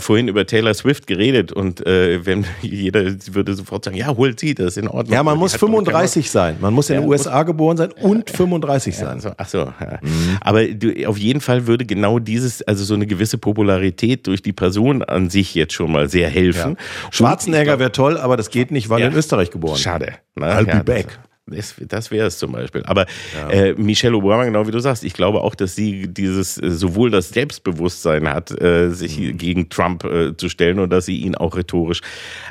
[0.00, 4.56] vorhin über Taylor Swift geredet und äh, wenn jeder würde sofort sagen, ja, holt sie,
[4.56, 5.14] das ist in Ordnung.
[5.14, 6.56] Ja, man muss 35 sein.
[6.60, 9.20] Man muss in den USA geboren sein und 35 sein.
[9.22, 9.58] Ja, ach so.
[9.58, 9.98] Ja.
[10.02, 10.38] Mhm.
[10.40, 14.52] Aber du, auf jeden Fall würde genau dieses, also so eine gewisse Popularität durch die
[14.52, 16.76] Person an sich ich jetzt schon mal sehr helfen.
[16.78, 17.12] Ja.
[17.12, 19.08] Schwarzenegger wäre toll, aber das geht nicht, weil ja.
[19.08, 19.78] in Österreich geboren.
[19.78, 20.14] Schade.
[20.34, 20.46] Ne?
[20.46, 21.18] I'll ja, be back.
[21.46, 22.82] Das, das wäre es zum Beispiel.
[22.86, 23.04] Aber
[23.36, 23.50] ja.
[23.50, 27.10] äh, Michelle Obama, genau wie du sagst, ich glaube auch, dass sie dieses äh, sowohl
[27.10, 29.36] das Selbstbewusstsein hat, äh, sich mhm.
[29.36, 32.00] gegen Trump äh, zu stellen und dass sie ihn auch rhetorisch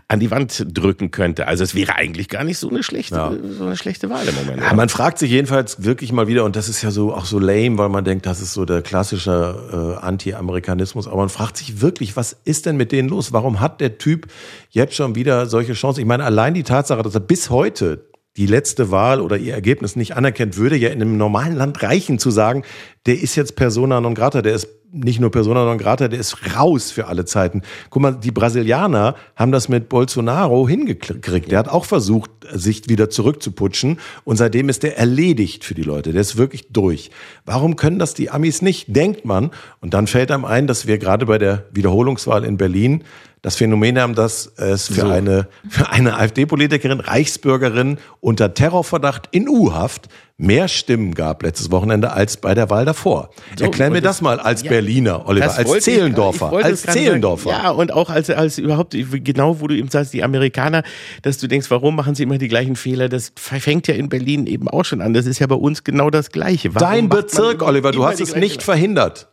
[0.10, 1.48] an die Wand drücken könnte.
[1.48, 3.34] Also es wäre eigentlich gar nicht so eine schlechte, ja.
[3.58, 4.62] so eine schlechte Wahl im Moment.
[4.62, 7.40] Ja, man fragt sich jedenfalls wirklich mal wieder, und das ist ja so auch so
[7.40, 11.08] lame, weil man denkt, das ist so der klassische äh, Anti-Amerikanismus.
[11.08, 13.34] Aber man fragt sich wirklich, was ist denn mit denen los?
[13.34, 14.28] Warum hat der Typ
[14.70, 16.02] jetzt schon wieder solche Chancen?
[16.02, 19.96] Ich meine, allein die Tatsache, dass er bis heute die letzte Wahl oder ihr Ergebnis
[19.96, 22.64] nicht anerkennt, würde ja in einem normalen Land reichen zu sagen,
[23.06, 26.56] der ist jetzt persona non grata, der ist nicht nur persona non grata, der ist
[26.56, 27.62] raus für alle Zeiten.
[27.90, 31.52] Guck mal, die Brasilianer haben das mit Bolsonaro hingekriegt.
[31.52, 36.12] Der hat auch versucht, sich wieder zurückzuputschen und seitdem ist der erledigt für die Leute.
[36.12, 37.12] Der ist wirklich durch.
[37.46, 38.96] Warum können das die Amis nicht?
[38.96, 39.52] Denkt man.
[39.82, 43.04] Und dann fällt einem ein, dass wir gerade bei der Wiederholungswahl in Berlin
[43.44, 45.08] das Phänomen haben, dass es für so.
[45.10, 52.38] eine, für eine AfD-Politikerin, Reichsbürgerin unter Terrorverdacht in U-Haft mehr Stimmen gab letztes Wochenende als
[52.38, 53.32] bei der Wahl davor.
[53.60, 57.50] So, Erklär mir das, das, mal als ja, Berliner, Oliver, als Zehlendorfer, ich, als Zehlendorfer.
[57.50, 60.84] ja, und auch als, als überhaupt, genau wo du eben sagst, die Amerikaner,
[61.22, 63.10] dass du denkst, warum machen sie immer die gleichen Fehler?
[63.10, 65.14] Das fängt ja in Berlin eben auch schon an.
[65.14, 66.74] Das ist ja bei uns genau das Gleiche.
[66.74, 69.28] Warum Dein Bezirk, Oliver, du hast es nicht verhindert.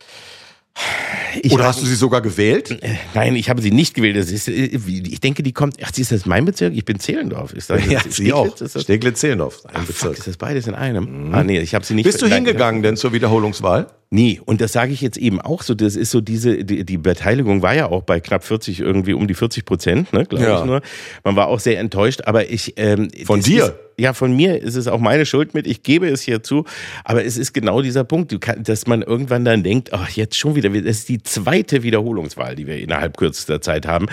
[1.41, 2.71] Ich Oder hast du sie sogar gewählt?
[2.83, 4.17] Äh, nein, ich habe sie nicht gewählt.
[4.17, 5.77] Ist, äh, ich denke, die kommt.
[5.83, 6.73] Ach, ist das mein Bezirk?
[6.73, 7.53] Ich bin Zehlendorf.
[7.53, 8.55] Ist das, ja, sie auch.
[8.57, 9.63] Steglitz-Zehlendorf.
[9.71, 11.27] Ach, fuck, ist das beides in einem?
[11.27, 11.33] Mhm.
[11.33, 12.05] Ah, nee, ich habe sie nicht.
[12.05, 13.87] Bist du hingegangen denn zur Wiederholungswahl?
[14.13, 15.73] Nee, und das sage ich jetzt eben auch so.
[15.73, 19.25] Das ist so diese, die, die Beteiligung war ja auch bei knapp 40, irgendwie um
[19.25, 20.59] die 40 Prozent, ne, glaube ja.
[20.59, 20.81] ich nur.
[21.23, 22.73] Man war auch sehr enttäuscht, aber ich.
[22.75, 23.63] Ähm, Von dir?
[23.63, 25.65] Ist, ja, von mir ist es auch meine Schuld mit.
[25.65, 26.65] Ich gebe es hier zu.
[27.05, 30.69] Aber es ist genau dieser Punkt, dass man irgendwann dann denkt, ach, jetzt schon wieder.
[30.69, 34.07] Das ist die zweite Wiederholungswahl, die wir innerhalb kürzester Zeit haben.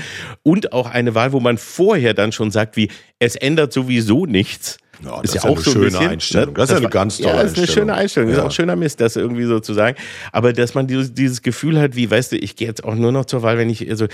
[0.45, 2.89] Und auch eine Wahl, wo man vorher dann schon sagt, wie,
[3.19, 4.79] es ändert sowieso nichts.
[5.05, 6.55] Ja, das ist, ja auch eine so ein schöne bisschen, Einstellung.
[6.55, 8.31] Das, das ist eine ganz tolle ja, das ist eine schöne Einstellung.
[8.31, 8.37] Ja.
[8.37, 9.97] Das ist auch schöner Mist, das irgendwie so zu sagen.
[10.33, 13.13] Aber dass man dieses, dieses Gefühl hat, wie, weißt du, ich gehe jetzt auch nur
[13.13, 14.07] noch zur Wahl, wenn ich, also,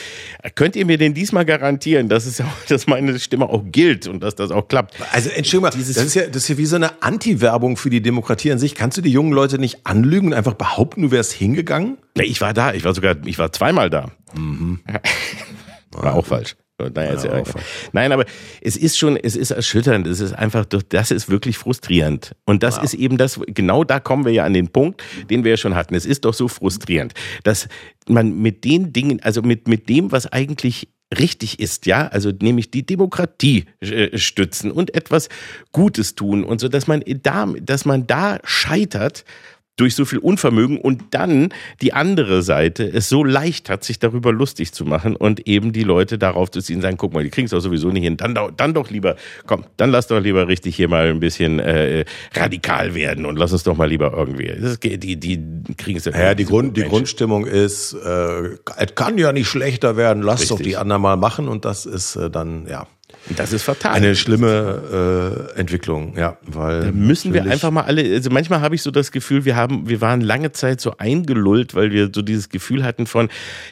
[0.55, 4.23] könnt ihr mir denn diesmal garantieren, dass es auch, dass meine Stimme auch gilt und
[4.23, 4.95] dass das auch klappt?
[5.13, 7.91] Also, Entschuldigung mal, dieses das ist ja, das ist ja wie so eine Anti-Werbung für
[7.91, 8.75] die Demokratie an sich.
[8.75, 11.99] Kannst du die jungen Leute nicht anlügen und einfach behaupten, du wärst hingegangen?
[12.17, 12.73] Nee, ich war da.
[12.75, 14.11] Ich war sogar, ich war zweimal da.
[14.35, 14.81] Mhm.
[15.97, 16.57] War auch falsch.
[16.79, 17.45] Naja, ja, ja
[17.93, 18.25] Nein, aber
[18.61, 20.09] es ist schon, es ist erschütternd.
[20.09, 22.35] Es ist einfach, das ist wirklich frustrierend.
[22.47, 22.85] Und das wow.
[22.85, 25.77] ist eben das, genau da kommen wir ja an den Punkt, den wir ja schon
[25.77, 25.95] hatten.
[25.95, 27.15] Es ist doch so frustrierend,
[27.45, 27.69] dass
[28.09, 32.73] man mit den Dingen, also mit, mit dem, was eigentlich richtig ist, ja, also nämlich
[32.73, 35.29] die Demokratie äh, stützen und etwas
[35.71, 39.25] Gutes tun und so, dass man da, dass man da scheitert,
[39.77, 41.49] durch so viel Unvermögen und dann
[41.83, 45.83] die andere Seite es so leicht hat, sich darüber lustig zu machen und eben die
[45.83, 48.39] Leute darauf zu ziehen, sagen, guck mal, die kriegen es doch sowieso nicht hin, dann,
[48.57, 49.17] dann doch lieber,
[49.47, 52.05] komm, dann lass doch lieber richtig hier mal ein bisschen äh,
[52.35, 55.43] radikal werden und lass uns doch mal lieber irgendwie, das, die, die
[55.77, 60.23] kriegen es ja, die, Grund, die Grundstimmung ist, äh, es kann ja nicht schlechter werden,
[60.23, 60.57] lass richtig.
[60.57, 62.87] doch die anderen mal machen und das ist äh, dann, ja.
[63.37, 63.93] Das ist fatal.
[63.93, 68.03] Eine schlimme äh, Entwicklung, ja, weil da müssen wir einfach mal alle.
[68.03, 71.75] Also manchmal habe ich so das Gefühl, wir haben, wir waren lange Zeit so eingelullt,
[71.75, 73.31] weil wir so dieses Gefühl hatten von,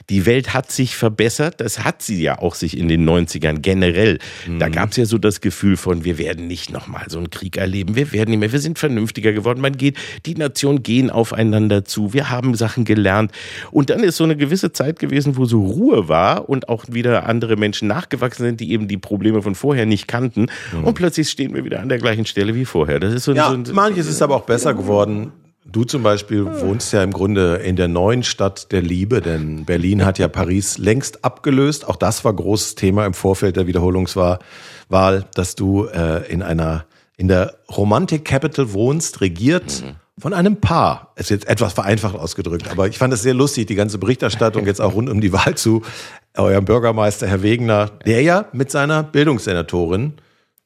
[0.08, 1.60] die Welt hat sich verbessert.
[1.60, 4.18] Das hat sie ja auch sich in den 90ern generell.
[4.46, 4.58] Mhm.
[4.58, 7.58] Da gab es ja so das Gefühl von, wir werden nicht nochmal so einen Krieg
[7.58, 7.94] erleben.
[7.94, 8.52] Wir werden nicht mehr.
[8.52, 9.60] Wir sind vernünftiger geworden.
[9.60, 12.14] Man geht, die Nationen gehen aufeinander zu.
[12.14, 13.32] Wir haben Sachen gelernt.
[13.70, 17.26] Und dann ist so eine gewisse Zeit gewesen, wo so Ruhe war und auch wieder
[17.28, 20.46] andere Menschen nachgewachsen sind, die eben die Probleme von vorher nicht kannten.
[20.72, 20.84] Mhm.
[20.84, 23.00] Und plötzlich stehen wir wieder an der gleichen Stelle wie vorher.
[23.00, 25.32] Das ist so, ja, so ein, manches ist aber auch besser geworden.
[25.64, 30.04] Du zum Beispiel wohnst ja im Grunde in der neuen Stadt der Liebe, denn Berlin
[30.04, 31.88] hat ja Paris längst abgelöst.
[31.88, 34.38] Auch das war großes Thema im Vorfeld der Wiederholungswahl,
[35.34, 36.84] dass du äh, in einer
[37.16, 39.94] in der Romantic Capital wohnst, regiert mhm.
[40.20, 41.12] von einem Paar.
[41.14, 44.80] Ist jetzt etwas vereinfacht ausgedrückt, aber ich fand es sehr lustig, die ganze Berichterstattung jetzt
[44.80, 45.82] auch rund um die Wahl zu
[46.36, 50.14] eurem Bürgermeister, Herr Wegener, der ja mit seiner Bildungssenatorin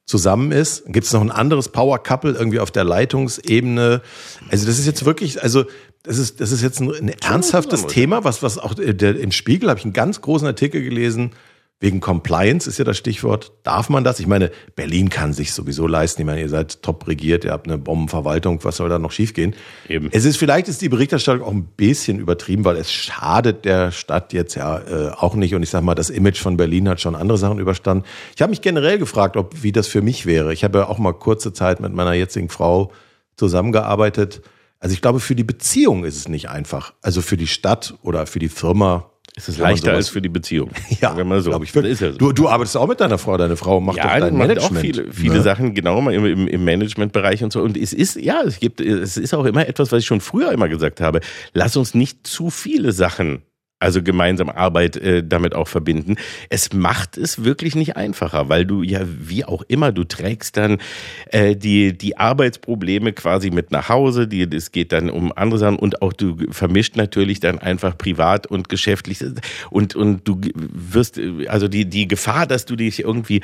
[0.05, 0.85] zusammen ist.
[0.87, 4.01] Gibt es noch ein anderes Power Couple irgendwie auf der Leitungsebene?
[4.49, 5.65] Also das ist jetzt wirklich, also
[6.03, 9.69] das ist, das ist jetzt ein, ein ernsthaftes Thema, was, was auch der, im Spiegel
[9.69, 11.31] habe ich einen ganz großen Artikel gelesen,
[11.79, 13.51] Wegen Compliance ist ja das Stichwort.
[13.61, 14.19] Darf man das?
[14.19, 16.23] Ich meine, Berlin kann sich sowieso leisten.
[16.23, 18.63] Ich meine, ihr seid top regiert, ihr habt eine Bombenverwaltung.
[18.63, 19.53] Was soll da noch schiefgehen?
[19.87, 20.09] Eben.
[20.11, 24.33] Es ist vielleicht ist die Berichterstattung auch ein bisschen übertrieben, weil es schadet der Stadt
[24.33, 25.53] jetzt ja äh, auch nicht.
[25.53, 28.05] Und ich sag mal, das Image von Berlin hat schon andere Sachen überstanden.
[28.35, 30.53] Ich habe mich generell gefragt, ob wie das für mich wäre.
[30.53, 32.91] Ich habe ja auch mal kurze Zeit mit meiner jetzigen Frau
[33.35, 34.41] zusammengearbeitet.
[34.79, 36.93] Also ich glaube, für die Beziehung ist es nicht einfach.
[37.03, 40.71] Also für die Stadt oder für die Firma es ist leichter als für die Beziehung.
[41.01, 41.51] Ja, wenn man so.
[41.51, 41.75] glaube ich.
[41.75, 42.17] Ist ja so.
[42.17, 44.77] du, du arbeitest auch mit deiner Frau, deine Frau macht ja, doch dein macht Management.
[44.77, 45.41] auch viele, viele ne?
[45.41, 47.61] Sachen, genau, im, im, im Managementbereich und so.
[47.61, 50.51] Und es ist, ja, es gibt, es ist auch immer etwas, was ich schon früher
[50.51, 51.19] immer gesagt habe.
[51.53, 53.43] Lass uns nicht zu viele Sachen
[53.79, 56.15] also gemeinsam Arbeit äh, damit auch verbinden.
[56.49, 60.79] Es macht es wirklich nicht einfacher, weil du ja wie auch immer, du trägst dann
[61.27, 65.77] äh, die, die Arbeitsprobleme quasi mit nach Hause, die, es geht dann um andere Sachen
[65.77, 69.23] und auch du vermischt natürlich dann einfach privat und geschäftlich
[69.69, 73.41] und, und du wirst, also die, die Gefahr, dass du dich irgendwie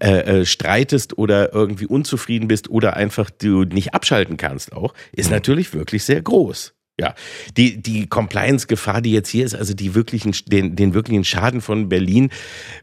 [0.00, 5.30] äh, äh, streitest oder irgendwie unzufrieden bist oder einfach du nicht abschalten kannst auch, ist
[5.30, 6.75] natürlich wirklich sehr groß.
[6.98, 7.14] Ja,
[7.58, 11.90] die, die Compliance-Gefahr, die jetzt hier ist, also die wirklichen, den, den wirklichen Schaden von
[11.90, 12.30] Berlin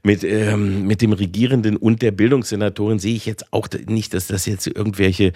[0.04, 4.46] mit, ähm, mit dem Regierenden und der Bildungssenatorin sehe ich jetzt auch nicht, dass das
[4.46, 5.34] jetzt irgendwelche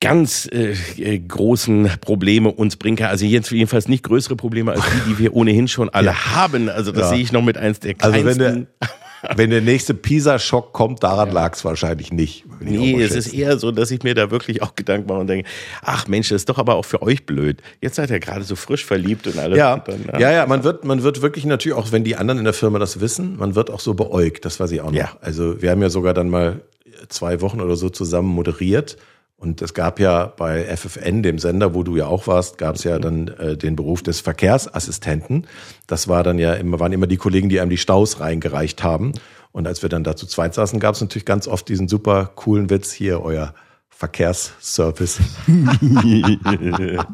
[0.00, 3.08] ganz äh, äh großen Probleme uns bringen kann.
[3.08, 6.34] Also jetzt jedenfalls nicht größere Probleme als die, die wir ohnehin schon alle ja.
[6.34, 6.68] haben.
[6.68, 7.08] Also das ja.
[7.08, 8.66] sehe ich noch mit eins der kleinsten.
[8.80, 8.92] Also
[9.34, 11.34] wenn der nächste Pisa-Schock kommt, daran ja.
[11.34, 12.44] lag es wahrscheinlich nicht.
[12.60, 15.48] Nee, es ist eher so, dass ich mir da wirklich auch Gedanken mache und denke,
[15.82, 17.60] ach Mensch, das ist doch aber auch für euch blöd.
[17.80, 19.58] Jetzt seid ihr gerade so frisch verliebt und alles.
[19.58, 22.16] Ja, und dann, ja, ja, ja, man wird, man wird wirklich natürlich auch, wenn die
[22.16, 24.44] anderen in der Firma das wissen, man wird auch so beäugt.
[24.44, 24.94] Das weiß ich auch noch.
[24.94, 25.16] Ja.
[25.20, 26.60] Also wir haben ja sogar dann mal
[27.08, 28.96] zwei Wochen oder so zusammen moderiert
[29.38, 32.84] und es gab ja bei FFN, dem Sender, wo du ja auch warst, gab es
[32.84, 35.46] ja dann äh, den Beruf des Verkehrsassistenten.
[35.86, 39.12] Das war dann ja immer, waren immer die Kollegen, die einem die Staus reingereicht haben.
[39.52, 42.30] Und als wir dann da zu zweit saßen, gab es natürlich ganz oft diesen super
[42.34, 43.54] coolen Witz hier, euer
[43.98, 45.20] Verkehrsservice.
[45.46, 47.06] Der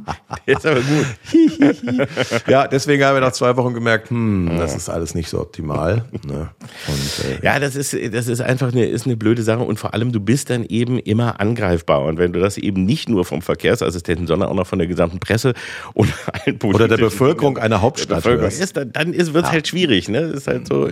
[0.47, 1.07] ist aber gut.
[2.49, 6.05] ja, deswegen haben wir nach zwei Wochen gemerkt, hm, das ist alles nicht so optimal.
[6.26, 6.51] Ne?
[6.89, 9.95] Und, äh, ja, das ist, das ist einfach eine, ist eine blöde Sache und vor
[9.95, 12.03] allem du bist dann eben immer angreifbar.
[12.03, 15.20] Und wenn du das eben nicht nur vom Verkehrsassistenten, sondern auch noch von der gesamten
[15.20, 15.55] Presse
[15.95, 19.53] und allen Oder der Bevölkerung einer Hauptstadt Bevölkerung ist, dann, dann ist, wird's ja.
[19.53, 20.09] halt schwierig.
[20.09, 20.18] Ne?
[20.18, 20.89] ist halt so,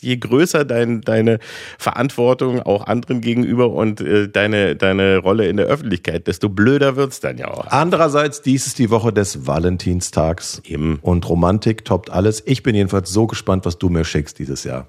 [0.00, 1.38] je größer dein, deine
[1.78, 7.20] Verantwortung auch anderen gegenüber und äh, deine, deine Rolle in der Öffentlichkeit, desto blöder wird's
[7.20, 7.66] dann ja auch.
[7.68, 10.60] Andererseits, dies ist die Woche des Valentinstags.
[10.64, 10.98] Eben.
[11.02, 12.42] Und Romantik toppt alles.
[12.46, 14.88] Ich bin jedenfalls so gespannt, was du mir schickst dieses Jahr.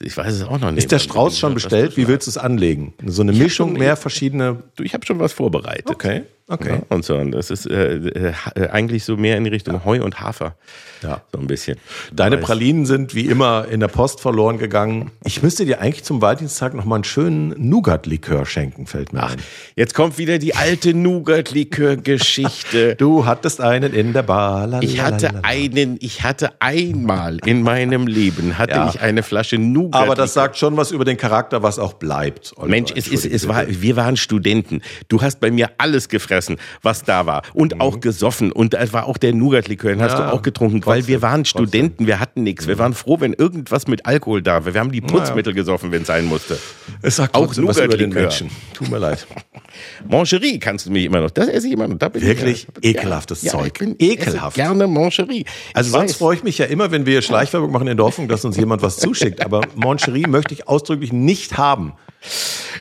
[0.00, 0.78] Ich weiß es auch noch nicht.
[0.78, 1.96] Ist der Strauß schon bestellt?
[1.96, 2.94] Wie willst du es anlegen?
[3.04, 4.62] So eine ich Mischung, mehr verschiedene.
[4.76, 5.90] Du, ich habe schon was vorbereitet.
[5.90, 6.22] Okay.
[6.48, 6.74] Okay.
[6.74, 7.16] Ja, und so.
[7.16, 10.54] Und das ist äh, äh, eigentlich so mehr in die Richtung Heu und Hafer.
[11.02, 11.20] Ja.
[11.32, 11.76] So ein bisschen.
[12.12, 15.10] Deine Pralinen sind wie immer in der Post verloren gegangen.
[15.24, 19.32] Ich müsste dir eigentlich zum Valentinstag noch mal einen schönen Nougat-Likör schenken, fällt mir Ach,
[19.32, 19.38] ein.
[19.74, 22.94] Jetzt kommt wieder die alte Nougat-Likör-Geschichte.
[22.98, 24.68] du hattest einen in der Bar.
[24.68, 24.84] Lalalala.
[24.84, 28.88] Ich hatte einen, ich hatte einmal in meinem Leben hatte ja.
[28.88, 30.00] ich eine Flasche Nougat.
[30.00, 32.52] Aber das sagt schon was über den Charakter, was auch bleibt.
[32.56, 32.68] Oliver.
[32.68, 34.80] Mensch, es, ist, es war, wir waren Studenten.
[35.08, 37.42] Du hast bei mir alles gefressen gefressen, was da war.
[37.54, 38.52] Und auch gesoffen.
[38.52, 40.18] Und es war auch der Nougat-Likör, den hast Mhm.
[40.20, 41.62] Ja, du auch getrunken, weil trotzdem, wir waren trotzdem.
[41.62, 41.68] Mhm.
[41.68, 42.66] Studenten, wir hatten nichts.
[42.66, 44.74] Wir waren froh, wenn irgendwas mit Alkohol da war.
[44.74, 46.58] Wir haben die Putzmittel gesoffen, wenn es sein musste.
[47.02, 48.22] Es sagt Auch Nougat-Likör.
[48.22, 48.50] Menschen.
[48.74, 49.26] Tut mir leid.
[50.08, 51.30] Mancherie kannst du mich immer noch.
[51.30, 52.00] Das esse ich immer noch.
[52.00, 53.66] Wirklich ich, ekelhaftes ja, Zeug.
[53.66, 54.56] Ich bin, Ekelhaft.
[54.56, 55.44] Esse gerne Mancherie.
[55.74, 56.16] Also Ich sonst weiß.
[56.18, 58.82] freue ich mich ja immer, wenn wir Schleichwerbung machen in der Hoffnung, dass uns jemand
[58.82, 59.44] was zuschickt.
[59.44, 61.92] Aber Moncherie möchte ich ausdrücklich nicht haben.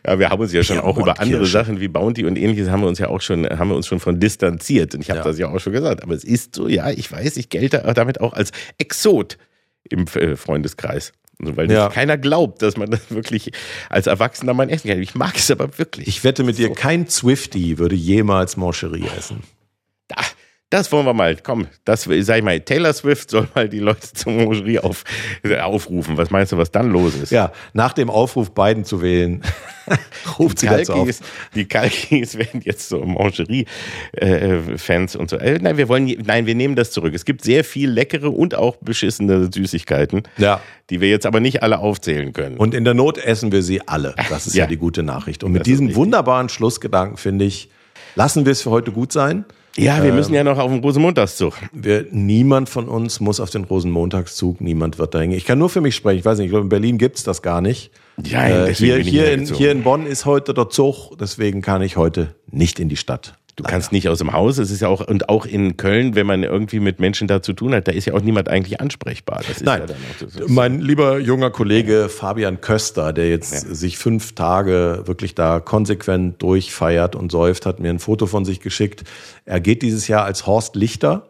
[0.06, 1.52] Ja, wir haben uns ja schon Ja, auch über andere Mordkirsche.
[1.52, 4.00] Sachen wie Bounty und ähnliches haben wir uns ja auch schon, haben wir uns schon
[4.00, 4.94] von distanziert.
[4.96, 5.24] Und ich habe Ja.
[5.26, 6.04] das ja auch schon gesagt.
[6.04, 9.38] Aber es ist so, ja, ich weiß, ich gelte damit auch als Exot
[9.90, 11.14] im äh, Freundeskreis.
[11.40, 11.90] Also, weil Ja.
[11.90, 13.52] keiner glaubt, dass man das wirklich
[13.90, 15.02] als Erwachsener mal essen kann.
[15.02, 16.08] Ich mag es aber wirklich.
[16.08, 19.44] Ich wette mit dir, kein Swifty würde jemals Moncherie essen.
[20.08, 20.16] Da,
[20.72, 21.38] das wollen wir mal.
[21.42, 22.60] Komm, das sag ich mal.
[22.60, 25.04] Taylor Swift soll mal die Leute zum Mangerie auf,
[25.44, 26.18] äh, aufrufen.
[26.18, 27.32] Was meinst du, was dann los ist?
[27.32, 29.42] Ja, nach dem Aufruf, Biden zu wählen,
[30.40, 30.98] ruft sie dazu auf.
[31.00, 31.22] Kalkis,
[31.54, 33.00] die Kalkis werden jetzt so
[34.20, 35.38] Mangerie-Fans und so.
[35.38, 37.14] Äh, nein, wir wollen, nein, wir nehmen das zurück.
[37.14, 40.62] Es gibt sehr viel leckere und auch beschissene Süßigkeiten, Ja.
[40.90, 42.58] die wir jetzt aber nicht alle aufzählen können.
[42.58, 44.16] Und in der Not essen wir sie alle.
[44.30, 44.68] Das ist ja, Ja.
[44.68, 45.44] die gute Nachricht.
[45.44, 47.70] Und mit diesem wunderbaren Schlussgedanken, finde ich,
[48.16, 49.46] lassen wir es für heute gut sein.
[49.78, 51.54] Ja, wir müssen ja noch auf den Rosenmontagszug.
[51.74, 55.38] Wir, niemand von uns muss auf den Rosenmontagszug, niemand wird da hingehen.
[55.38, 56.20] Ich kann nur für mich sprechen.
[56.20, 57.92] Ich weiß nicht, ich glaube, in Berlin gibt's das gar nicht.
[58.24, 61.98] Ja, Äh, hier, hier, in, hier in Bonn ist heute der Zug, deswegen kann ich
[61.98, 63.38] heute nicht in die Stadt.
[63.58, 64.58] Du kannst nicht aus dem Haus.
[64.58, 67.54] Es ist ja auch, und auch in Köln, wenn man irgendwie mit Menschen da zu
[67.54, 69.42] tun hat, da ist ja auch niemand eigentlich ansprechbar.
[69.64, 75.04] Nein, ja auch so- mein lieber junger Kollege Fabian Köster, der jetzt sich fünf Tage
[75.06, 79.04] wirklich da konsequent durchfeiert und säuft, hat mir ein Foto von sich geschickt.
[79.46, 81.28] Er geht dieses Jahr als Horst Lichter.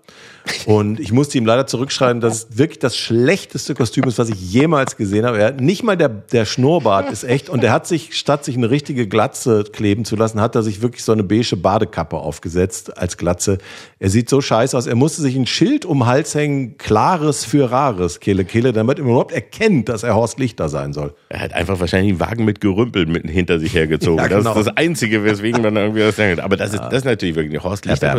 [0.65, 4.51] Und ich musste ihm leider zurückschreiben, dass es wirklich das schlechteste Kostüm ist, was ich
[4.51, 5.39] jemals gesehen habe.
[5.39, 7.49] Er nicht mal der, der Schnurrbart ist echt.
[7.49, 10.81] Und er hat sich, statt sich eine richtige Glatze kleben zu lassen, hat er sich
[10.81, 13.57] wirklich so eine beige Badekappe aufgesetzt als Glatze.
[13.99, 14.87] Er sieht so scheiße aus.
[14.87, 18.99] Er musste sich ein Schild um den Hals hängen, klares für rares, Kehle, Kehle, damit
[18.99, 21.13] er überhaupt erkennt, dass er Horst Lichter sein soll.
[21.29, 24.15] Er hat einfach wahrscheinlich einen Wagen mit Gerümpel mit hinter sich hergezogen.
[24.25, 24.53] Ja, genau.
[24.53, 26.39] Das ist das Einzige, weswegen man irgendwie das denkt.
[26.39, 28.17] Aber das ist, das ist natürlich wirklich eine Horst Lichter.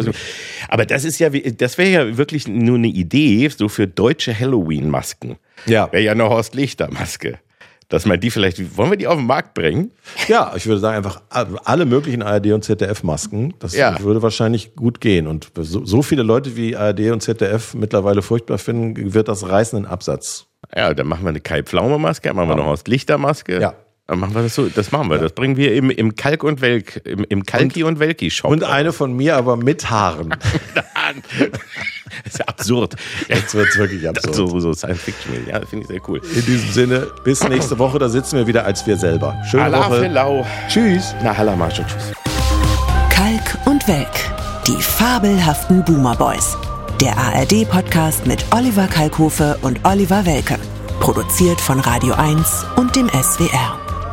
[0.69, 5.37] Aber das ist ja, das wäre ja wirklich nur eine Idee, so für deutsche Halloween-Masken.
[5.67, 5.91] Ja.
[5.93, 7.39] Wäre ja eine Horst Lichter-Maske.
[7.89, 9.93] Dass man die vielleicht, wollen wir die auf den Markt bringen?
[10.27, 13.55] Ja, ich würde sagen, einfach alle möglichen ARD und ZDF-Masken.
[13.61, 14.01] Das Ja.
[14.01, 15.29] würde wahrscheinlich gut gehen.
[15.29, 19.87] Und so, so viele Leute wie ARD und ZDF mittlerweile furchtbar finden, wird das reißenden
[19.87, 20.47] Absatz.
[20.75, 23.61] Ja, dann machen wir eine Kai-Pflaume-Maske, dann machen wir eine Horst Lichter-Maske.
[23.61, 23.75] Ja.
[24.09, 25.19] Dann machen wir das so, das machen wir.
[25.19, 28.49] Das bringen wir im, im Kalk und Welk, im, im Kalki und, Welki-Shop.
[28.49, 30.31] Und eine von mir aber mit Haaren.
[32.25, 32.95] das ist ja absurd.
[33.29, 34.37] Ja, Jetzt wird's wirklich absurd.
[34.37, 35.35] so, so Science Fiction.
[35.49, 36.21] Ja, das finde ich sehr cool.
[36.37, 39.37] In diesem Sinne, bis nächste Woche, da sitzen wir wieder als wir selber.
[39.51, 39.85] Schöne Woche.
[39.85, 40.47] Alafelau.
[40.69, 41.13] Tschüss.
[41.25, 42.13] Na, Halamarsch und tschüss.
[43.11, 44.07] Kalk und Welk.
[44.69, 46.57] Die fabelhaften Boomer Boys.
[47.01, 50.59] Der ARD-Podcast mit Oliver Kalkofe und Oliver Welke.
[51.01, 53.86] Produziert von Radio 1 und dem SWR.